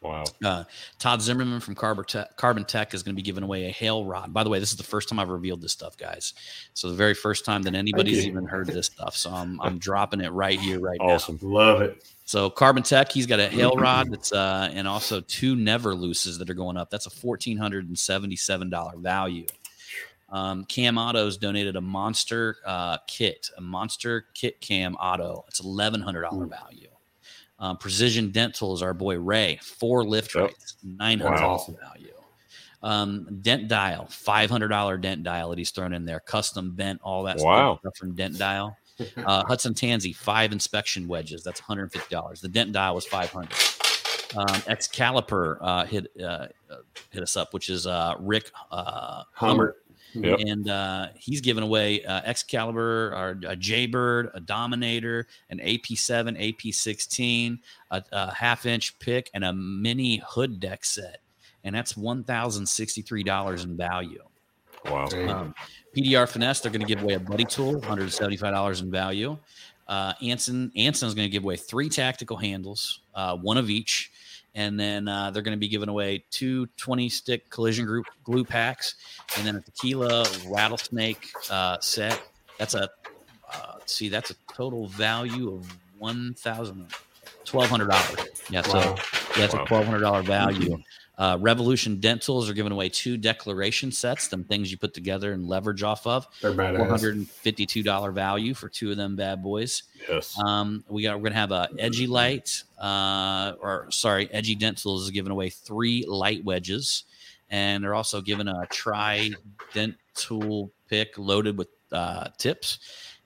[0.00, 0.24] Wow.
[0.44, 0.62] Uh,
[1.00, 4.04] Todd Zimmerman from Carbon Tech, Carbon Tech is going to be giving away a hail
[4.04, 4.32] rod.
[4.32, 6.34] By the way, this is the first time I've revealed this stuff, guys.
[6.72, 9.16] So the very first time that anybody's even heard this stuff.
[9.16, 11.14] So I'm, I'm dropping it right here, right now.
[11.14, 11.38] Awesome.
[11.42, 12.04] Love it.
[12.26, 16.38] So Carbon Tech, he's got a hail rod that's uh, and also two never looses
[16.38, 16.90] that are going up.
[16.90, 19.46] That's a fourteen hundred and seventy-seven dollar value.
[20.30, 25.44] Um, Cam Autos donated a monster uh, kit, a monster kit cam auto.
[25.48, 26.88] It's eleven hundred dollar value.
[27.58, 30.44] Um, Precision Dental is our boy Ray, four lift Yep.
[30.44, 31.56] rates, nine hundred Wow.
[31.56, 32.12] dollars value.
[32.82, 37.00] Um, dent dial, five hundred dollar dent dial that he's thrown in there, custom bent,
[37.02, 37.78] all that Wow.
[37.80, 38.76] stuff from Dent Dial.
[39.24, 41.42] Uh, Hudson Tansy, five inspection wedges.
[41.42, 42.40] That's one hundred fifty dollars.
[42.40, 43.54] The dent dial was five hundred.
[44.36, 46.76] Um, Excaliper uh, hit uh, uh,
[47.10, 49.76] hit us up, which is uh, Rick uh, Hummer.
[50.14, 50.38] Yep.
[50.40, 57.58] and uh, he's giving away uh, Excalibur, or a Jaybird, a Dominator, an AP7, AP16,
[57.90, 61.20] a, a half inch pick, and a mini hood deck set,
[61.64, 64.22] and that's one thousand sixty three dollars in value.
[64.86, 65.08] Wow.
[65.28, 65.54] Um,
[65.96, 69.36] PDR Finesse, they're going to give away a buddy tool, $175 in value.
[69.86, 74.12] Uh, Anson Anson's going to give away three tactical handles, uh, one of each.
[74.58, 78.44] And then uh, they're going to be giving away two 20 stick collision group glue
[78.44, 78.96] packs
[79.36, 82.20] and then a tequila rattlesnake uh, set.
[82.58, 82.88] That's a,
[83.54, 86.90] uh, see, that's a total value of $1,000,
[87.46, 88.26] $1,200.
[88.50, 88.62] Yeah.
[88.62, 88.94] So Wow.
[88.96, 89.02] yeah,
[89.36, 89.62] that's Wow.
[89.62, 90.76] a twelve hundred dollar value.
[91.18, 95.48] Uh, Revolution Dentals are giving away two declaration sets, them things you put together and
[95.48, 96.28] leverage off of.
[96.40, 96.88] They're badass.
[96.88, 99.82] hundred and fifty-two dollar value for two of them bad boys.
[100.08, 100.38] Yes.
[100.38, 105.10] Um, we got we're gonna have a Edgy Light, uh, or sorry, Edgy Dentals is
[105.10, 107.02] giving away three light wedges,
[107.50, 109.30] and they're also giving a tri
[109.74, 112.78] dent tool pick loaded with uh, tips,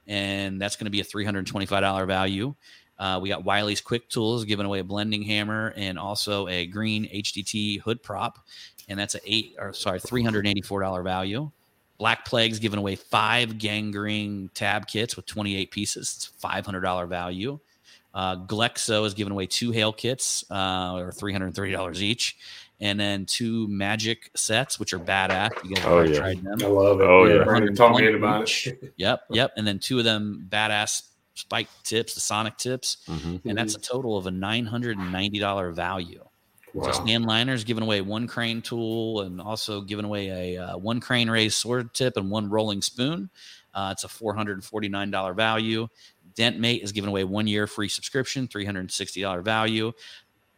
[0.06, 2.54] and that's going to be a three hundred twenty-five dollar value.
[3.02, 7.04] Uh, we got Wiley's Quick Tools giving away a blending hammer and also a green
[7.12, 8.38] HDT hood prop,
[8.88, 11.50] and that's a eight or sorry three hundred eighty-four dollar value.
[11.98, 16.14] Black Plague's giving away five gangrene tab kits with 28 pieces.
[16.16, 17.60] It's $500 value.
[18.12, 22.36] Uh, Glexo is giving away two hail kits, uh, or $330 each.
[22.80, 25.50] And then two magic sets, which are badass.
[25.64, 26.18] You guys Oh, already yeah.
[26.18, 26.58] tried them.
[26.60, 27.04] I love it.
[27.04, 27.44] Oh, yeah.
[27.44, 28.66] Brandon taught me 120 about each.
[28.66, 28.92] it.
[28.96, 29.52] Yep, yep.
[29.56, 31.02] And then two of them badass
[31.34, 32.98] spike tips, the Sonic tips.
[33.06, 33.40] Mhm.
[33.44, 36.24] And that's a total of a $990 value.
[36.74, 41.00] So Stan Liner's giving away one crane tool and also giving away a uh, one
[41.00, 43.28] crane raised sword tip and one rolling spoon.
[43.74, 45.88] Uh, it's a $449 value.
[46.34, 49.92] Dent Mate is giving away one year free subscription, $360 value.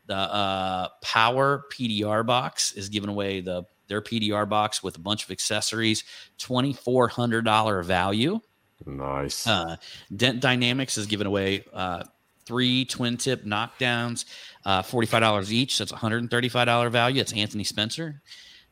[0.06, 5.24] The uh, Power PDR box is giving away the their PDR box with a bunch
[5.24, 6.04] of accessories,
[6.38, 8.40] $2,400 value.
[8.86, 9.46] Nice.
[9.46, 9.76] Uh,
[10.14, 12.02] Dent Dynamics is giving away uh,
[12.44, 14.24] three twin tip knockdowns,
[14.64, 15.76] uh, $45 each.
[15.76, 17.20] So it's $135 value.
[17.20, 18.20] It's Anthony Spencer.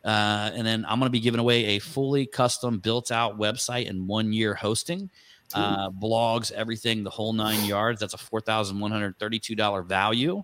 [0.05, 3.89] Uh, and then I'm going to be giving away a fully custom built out website
[3.89, 5.09] and one year hosting,
[5.55, 8.01] uh, blogs, everything, the whole nine yards.
[8.01, 10.43] That's a $4,132 value.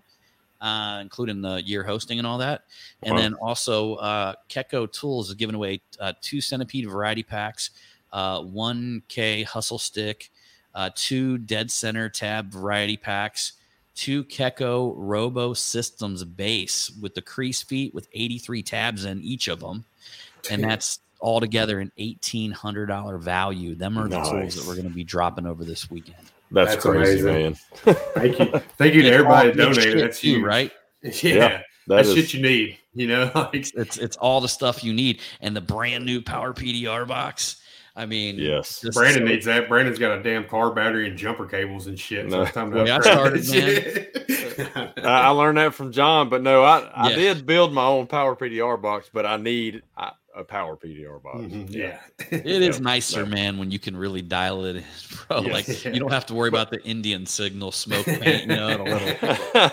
[0.61, 2.63] Uh, including the year hosting and all that.
[3.03, 3.21] And Wow.
[3.21, 7.69] then also, uh, Keco Tools is giving away uh, two centipede variety packs,
[8.11, 10.29] uh, 1K hustle stick,
[10.75, 13.53] uh, two dead center tab variety packs,
[13.95, 19.59] two Keco Robo Systems base with the crease feet with 83 tabs in each of
[19.59, 19.83] them.
[20.49, 23.75] And that's all together an $1,800 value.
[23.75, 26.15] Them are the tools that we're going to be dropping over this weekend.
[26.51, 27.57] That's, That's crazy, amazing.
[27.85, 27.95] man.
[28.15, 28.45] Thank you,
[28.77, 29.83] thank you to everybody all that donated.
[29.83, 30.71] shit That's you, right?
[31.03, 32.77] Yeah, Yeah, That that's is shit you need.
[32.93, 37.07] You know, It's it's all the stuff you need, and the brand new Power PDR
[37.07, 37.57] box.
[37.95, 38.85] I mean, yes.
[38.93, 39.67] Brandon so- needs that.
[39.67, 42.29] Brandon's got a damn car battery and jumper cables and shit.
[42.29, 42.43] So No.
[42.43, 43.43] it's time to Boy, I upgrade.
[43.45, 47.15] started, I, I learned that from John, but no, I, I Yeah.
[47.15, 51.37] did build my own Power PDR box, but I need a, a Power PDR box.
[51.39, 51.99] Mhm, yeah,
[52.31, 53.31] It is nicer, no.
[53.35, 54.83] man, when you can really dial it in,
[55.27, 55.41] bro.
[55.41, 55.53] Yes.
[55.83, 59.71] Like you don't have to worry about the Indian signal smoke painting out a little.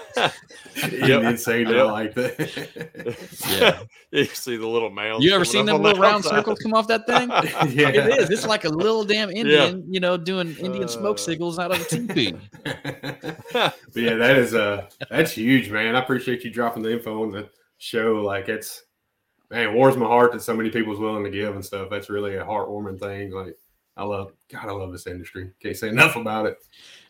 [0.82, 1.38] Indian yep.
[1.38, 1.86] signal Yep.
[1.86, 3.16] like that.
[3.50, 3.82] Yeah.
[4.10, 5.24] you see the little mounds.
[5.24, 6.36] You ever seen up them little the round outside.
[6.38, 7.28] circles come off that thing?
[7.74, 8.30] yeah, It is.
[8.30, 11.80] It's like a little damn Indian, you know, doing Indian smoke Uh, signals out of
[11.80, 12.34] a teepee.
[12.64, 15.94] but yeah, that is uh that's huge, man.
[15.96, 17.48] I appreciate you dropping the info on the
[17.78, 18.16] show.
[18.24, 18.82] Like it's
[19.50, 21.88] man, it warms my heart that so many people's willing to give and stuff.
[21.90, 23.30] That's really a heartwarming thing.
[23.32, 23.56] Like
[23.96, 25.50] I love God, I love this industry.
[25.62, 26.58] Can't say enough about it.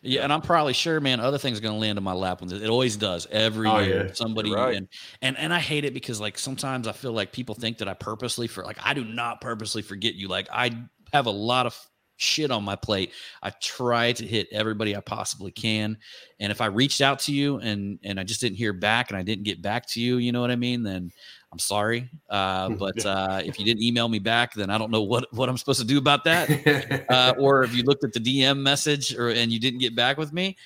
[0.03, 2.39] Yeah, and I'm probably sure, man, other things are gonna land in my lap.
[2.41, 4.05] When it always does every Oh, year.
[4.07, 4.13] yeah.
[4.13, 4.75] Somebody Right.
[4.77, 4.87] and,
[5.21, 7.93] and and I hate it because like sometimes I feel like people think that I
[7.93, 10.27] purposely for like I do not purposely forget you.
[10.29, 10.71] Like I
[11.13, 11.77] have a lot of
[12.19, 13.11] shit on my plate.
[13.43, 15.97] I try to hit everybody I possibly can.
[16.39, 19.17] And if I reached out to you and and I just didn't hear back and
[19.17, 20.83] I didn't get back to you, you know what I mean?
[20.83, 21.11] Then
[21.51, 22.09] I'm sorry.
[22.29, 25.49] Uh, but uh, if you didn't email me back, then I don't know what what
[25.49, 29.15] I'm supposed to do about that uh, or if you looked at the DM message
[29.15, 30.57] or and you didn't get back with me,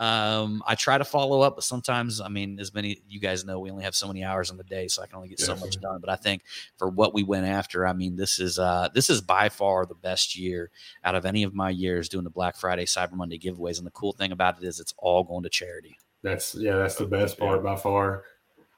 [0.00, 3.60] um, I try to follow up, but sometimes, I mean, as many you guys know,
[3.60, 5.54] we only have so many hours in the day, so I can only get so
[5.54, 6.00] much done.
[6.00, 6.42] But I think
[6.78, 9.94] for what we went after, I mean, this is uh, this is by far the
[9.94, 10.70] best year
[11.04, 13.76] out of any of my years doing the Black Friday, Cyber Monday giveaways.
[13.76, 15.98] And the cool thing about it is, it's all going to charity.
[16.22, 18.24] That's yeah, that's the best part by far.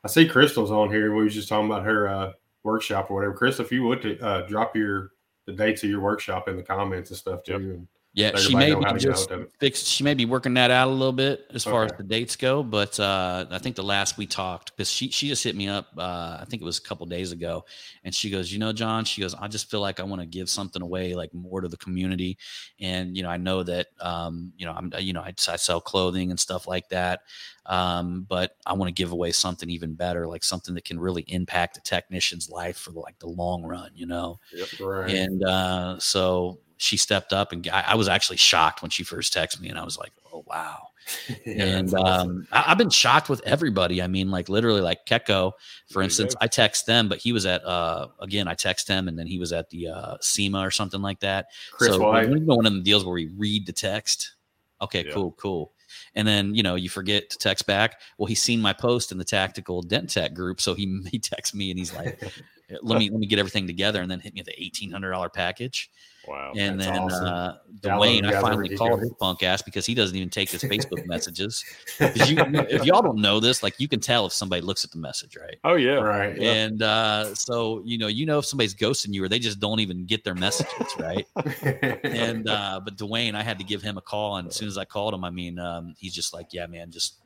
[0.04, 1.14] I see Crystal's on here.
[1.14, 2.32] We was just talking about her uh,
[2.64, 3.34] workshop or whatever.
[3.34, 5.12] Crystal, if you would to, uh, drop your
[5.46, 7.56] the dates of your workshop in the comments and stuff too.
[7.56, 9.52] And Yeah, she may be just out of it.
[9.58, 9.86] fixed.
[9.86, 12.62] She may be working that out a little bit as far as the dates go.
[12.62, 15.88] But uh, I think the last we talked, because she she just hit me up.
[15.96, 17.64] Uh, I think it was a couple days ago,
[18.04, 20.26] and she goes, "You know, John," she goes, "I just feel like I want to
[20.26, 22.36] give something away, like more to the community,
[22.78, 25.80] and you know, I know that um, you know, I'm you know, I, I sell
[25.80, 27.20] clothing and stuff like that,
[27.64, 31.22] um, but I want to give away something even better, like something that can really
[31.28, 34.38] impact a technician's life for like the long run, you know."
[34.78, 35.14] Right.
[35.14, 39.32] And uh, so she stepped up, and I, I was actually shocked when she first
[39.32, 40.88] texted me, and I was like, "Oh wow!"
[41.46, 44.02] Yeah, and um, I, I've been shocked with everybody.
[44.02, 45.52] I mean, like literally, like Keco,
[45.88, 46.34] for There instance.
[46.34, 46.38] go.
[46.40, 48.48] I text them, but he was at uh, again.
[48.48, 51.46] I text him, and then he was at the uh, SEMA or something like that.
[51.72, 52.28] Chris so White.
[52.28, 54.34] know one of the deals where we read the text.
[54.80, 55.12] Okay, Yeah.
[55.12, 55.72] cool, cool.
[56.16, 58.00] And then you know you forget to text back.
[58.18, 61.54] Well, he's seen my post in the tactical dent tech group, so he he texts
[61.54, 62.20] me and he's like,
[62.82, 65.12] "Let me let me get everything together," and then hit me with the eighteen hundred
[65.12, 65.90] dollar package."
[66.26, 66.52] Wow.
[66.56, 67.24] And then awesome.
[67.26, 70.30] uh, Yeah, I love Dwayne, I finally called his punk ass because he doesn't even
[70.30, 71.64] take his Facebook messages.
[71.98, 72.36] you,
[72.70, 75.36] if y'all don't know this, like you can tell if somebody looks at the message,
[75.36, 75.56] right?
[75.64, 75.94] Oh yeah.
[75.94, 76.38] right.
[76.38, 79.80] And uh, so you know, you know if somebody's ghosting you or they just don't
[79.80, 81.26] even get their messages, right?
[82.04, 84.78] and uh, but Dwayne, I had to give him a call, and as soon as
[84.78, 87.16] I called him, I mean, um, he's just like, "Yeah, man, just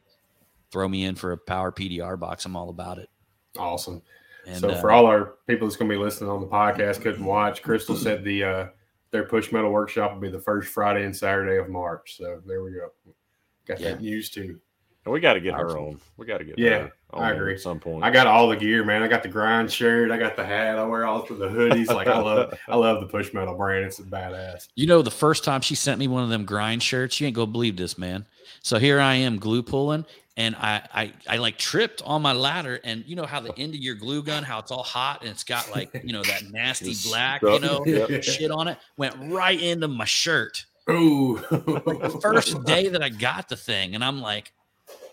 [0.71, 2.45] throw me in for a power PDR box.
[2.45, 3.11] I'm all about it."
[3.59, 4.03] awesome.
[4.47, 7.01] And so uh, for all our people that's going to be listening on the podcast
[7.03, 8.67] couldn't watch, Crystal said the uh,
[9.17, 12.17] their push metal workshop will be the first Friday and Saturday of March.
[12.19, 12.91] So there we go.
[13.67, 13.93] Got Yeah.
[13.93, 14.61] that news too.
[15.07, 15.89] And we got to get her Powerful.
[15.89, 16.01] on.
[16.19, 17.55] We got to get Yeah, her on I agree.
[17.55, 18.05] at some point.
[18.05, 19.03] I got all the gear, man.
[19.03, 20.11] I got the grind shirt.
[20.11, 20.79] I got the hat.
[20.79, 21.87] I wear all the hoodies.
[21.89, 23.87] Like I love, I love the push metal brand.
[23.87, 24.69] It's a badass.
[24.75, 27.37] You know, the first time she sent me one of them grind shirts, you ain't
[27.37, 28.27] gonna believe this, man.
[28.63, 30.05] So here I am glue pulling,
[30.37, 33.75] and I, I I like tripped on my ladder, and you know how the end
[33.75, 36.51] of your glue gun, how it's all hot and it's got like you know that
[36.51, 38.11] nasty black, you know, Yep.
[38.21, 40.67] shit on it, went right into my shirt.
[40.91, 41.43] Ooh,
[41.87, 44.53] Like the first day that I got the thing, and I'm like,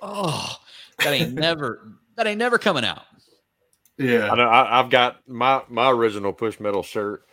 [0.02, 0.58] oh,
[1.02, 3.04] that ain't never that ain't never coming out.
[3.98, 4.44] Yeah, I Yeah, know.
[4.50, 7.26] I, I've got my my original push metal shirt.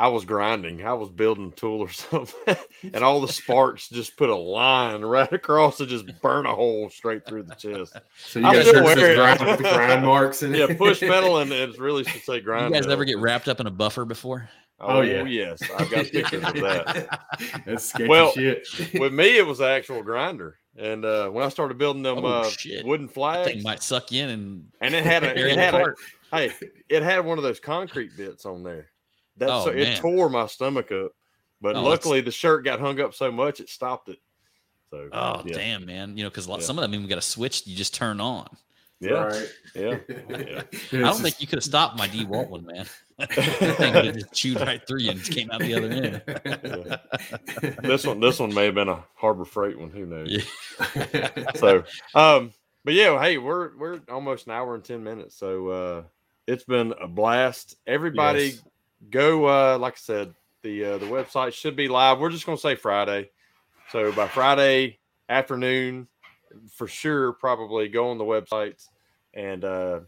[0.00, 0.84] I was grinding.
[0.86, 5.02] I was building a tool or something, and all the sparks just put a line
[5.02, 7.96] right across and just burn a hole straight through the chest.
[8.16, 9.16] so you I'm got still shirts that wearing it.
[9.16, 10.58] grind with the grind marks in it.
[10.70, 12.70] Yeah, push metal, and it's really should say grind.
[12.70, 12.92] You guys metal.
[12.92, 14.48] ever get wrapped up in a buffer before?
[14.82, 15.24] Oh, Oh, yeah.
[15.24, 17.20] yes, I've got pictures of that.
[17.66, 18.66] That's sketchy Well, shit.
[18.98, 22.26] With me, it was the actual grinder, and uh, when I started building them Oh,
[22.26, 22.50] uh,
[22.84, 25.94] wooden That flags, thing might suck in and and it had a, it had a,
[26.32, 26.50] hey,
[26.88, 28.86] it had one of those concrete bits on there
[29.40, 30.00] That's Oh, so, it man.
[30.00, 31.10] tore my stomach up.
[31.60, 34.18] But Oh, luckily, the shirt got hung up so much it stopped it.
[34.90, 36.16] So Oh yeah, damn, man!
[36.16, 36.58] You know, because Yeah.
[36.60, 38.48] some of them even got a switch you just turn on.
[39.00, 39.48] yeah, Right.
[39.74, 39.98] yeah.
[40.92, 42.86] I don't think you could have stopped my DeWalt one, man.
[43.18, 43.30] that
[43.78, 46.22] thing would have just chewed right through you and came out the other end.
[47.82, 49.90] This one, this one may have been a Harbor Freight one.
[49.90, 50.28] Who knows?
[50.30, 51.30] Yeah.
[51.56, 51.84] so
[52.14, 52.52] um
[52.84, 56.02] but yeah hey we're we're almost an hour and 10 minutes so uh
[56.46, 58.62] it's been a blast everybody Yes.
[59.08, 62.58] Go uh like i said the uh the website should be live we're just gonna
[62.58, 63.30] say friday
[63.90, 64.98] so by friday
[65.28, 66.06] afternoon
[66.74, 68.86] for sure probably go on the website
[69.32, 70.00] and uh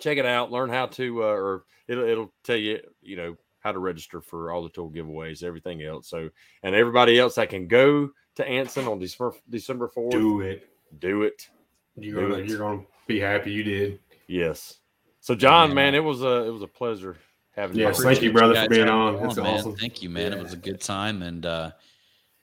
[0.00, 3.70] check it out learn how to uh or it'll, it'll tell you you know how
[3.70, 6.28] to register for all the tool giveaways everything else so
[6.64, 10.68] and everybody else that can go to anson on december december 4th Do it.
[10.98, 11.48] do it.
[11.96, 12.48] You're Do gonna it.
[12.48, 14.00] you're gonna be happy you did.
[14.26, 14.78] Yes.
[15.20, 15.74] So John, Yeah.
[15.74, 17.16] man, it was a it was a pleasure
[17.56, 19.22] having Yes, thank you, brother, guys for being having on.
[19.22, 19.46] That's man.
[19.46, 19.76] awesome.
[19.76, 20.32] Thank you, man.
[20.32, 21.70] It was a good time, and uh,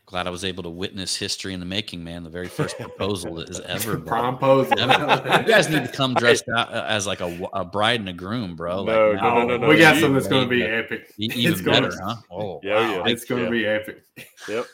[0.06, 2.24] glad I was able to witness history in the making, man.
[2.24, 4.06] The very first proposal that has ever been.
[4.06, 8.10] Prime you guys need to come dressed out uh, as like a, a bride and
[8.10, 8.84] a groom, bro.
[8.84, 11.14] Like, No, now- no, no, no, we got something that's gonna be E- epic.
[11.18, 12.16] Even It's gonna- better, huh?
[12.30, 13.06] Oh, Yeah, wow.
[13.06, 13.12] yeah.
[13.12, 13.50] It's gonna Yeah.
[13.50, 14.04] be epic.
[14.50, 14.66] Yep.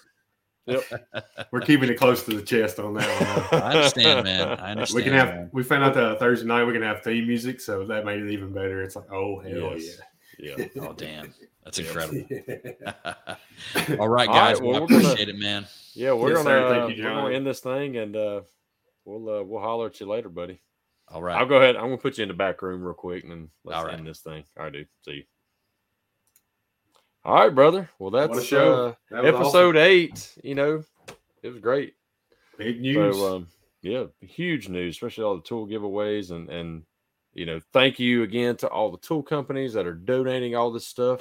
[0.65, 0.83] Yep.
[1.51, 3.61] We're keeping it close to the chest on that one.
[3.61, 4.59] I understand, man.
[4.59, 4.95] I understand.
[4.97, 5.27] We can have.
[5.29, 5.49] man.
[5.53, 8.29] We found out that Thursday night we can have theme music, so that made it
[8.31, 8.81] even better.
[8.83, 9.85] It's like, oh hell Yes.
[9.97, 10.03] Yeah.
[10.39, 10.55] Yeah!
[10.81, 11.33] Oh, damn.
[11.63, 12.23] That's incredible.
[12.85, 12.93] All
[13.99, 14.61] All right, right, guys.
[14.61, 15.65] well, well, I we're gonna- appreciate it, man.
[15.93, 16.67] Yeah, we're Yes, gonna sir.
[16.83, 18.41] Uh, you, we're gonna end this thing and uh
[19.05, 20.61] we'll uh, we'll holler at you later, buddy.
[21.09, 21.37] All right.
[21.37, 21.75] I'll go ahead.
[21.75, 23.95] I'm gonna put you in the back room real quick and then let's All right.
[23.97, 24.43] end this thing.
[24.57, 24.87] All right, dude.
[25.03, 25.23] See you.
[27.25, 27.89] All right, brother.
[27.99, 28.85] Well, that's What a show.
[28.87, 30.37] uh, That was episode eight.
[30.43, 30.83] You know,
[31.43, 31.95] it was great.
[32.57, 33.15] Big news.
[33.17, 33.47] So um,
[33.81, 36.83] yeah, huge news, especially all the tool giveaways and and
[37.37, 40.87] you know, thank you again to all the tool companies that are donating all this
[40.87, 41.19] stuff.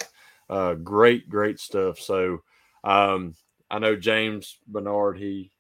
[0.49, 2.01] Uh, great, great stuff.
[2.01, 2.43] So
[2.83, 3.35] um,
[3.71, 5.19] I know James Bernard.
[5.19, 5.53] He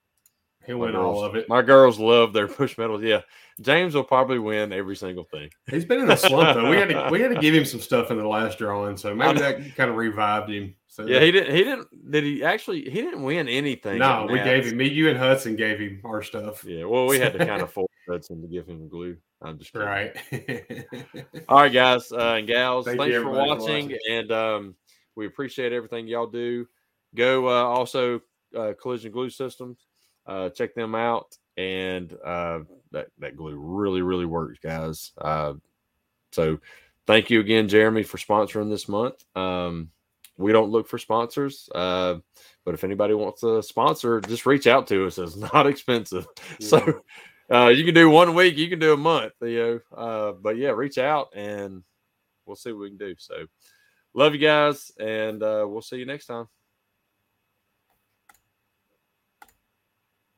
[0.67, 1.49] my win all of it.
[1.49, 3.03] My girls love their push metals.
[3.03, 3.21] Yeah,
[3.61, 5.51] James will probably win every single thing.
[5.71, 6.71] He's been in a slump though.
[6.71, 9.15] We had to we had to give him some stuff in the last drawing, so
[9.15, 10.75] maybe that kind of revived him.
[10.89, 11.55] So Yeah, he didn't.
[11.55, 12.11] He didn't.
[12.11, 12.81] Did he actually?
[12.83, 13.99] He didn't win anything.
[13.99, 16.65] no, we gave him me, you, and Hudson gave him our stuff.
[16.65, 19.17] Yeah, well, we had to kind of force Hudson to give him glue.
[19.43, 19.87] I'm just kidding.
[19.89, 20.17] Right.
[21.49, 23.99] All right, guys uh, and gals, Thank thanks for everybody, for watching, watching.
[24.11, 24.75] and um,
[25.15, 26.67] we appreciate everything y'all do.
[27.15, 28.21] Go uh, also
[28.57, 29.87] uh, Collision Glue Systems,
[30.27, 32.61] uh, check them out, and uh,
[32.93, 35.13] that that glue really really works, guys.
[35.19, 35.55] Uh,
[36.33, 36.59] so
[37.07, 39.25] thank you again, Jeremy, for sponsoring this month.
[39.37, 39.91] Um,
[40.39, 42.17] we don't look for sponsors, uh,
[42.65, 45.19] but if anybody wants a sponsor, just reach out to us.
[45.19, 46.27] It's not expensive,
[46.61, 47.03] so.
[47.53, 49.81] Uh, you can do one week, you can do a month, know.
[49.97, 51.85] Uh, but yeah, reach out and
[52.45, 53.15] we'll see what we can do.
[53.19, 53.47] So,
[54.15, 56.47] love you guys, and uh, we'll see you next time.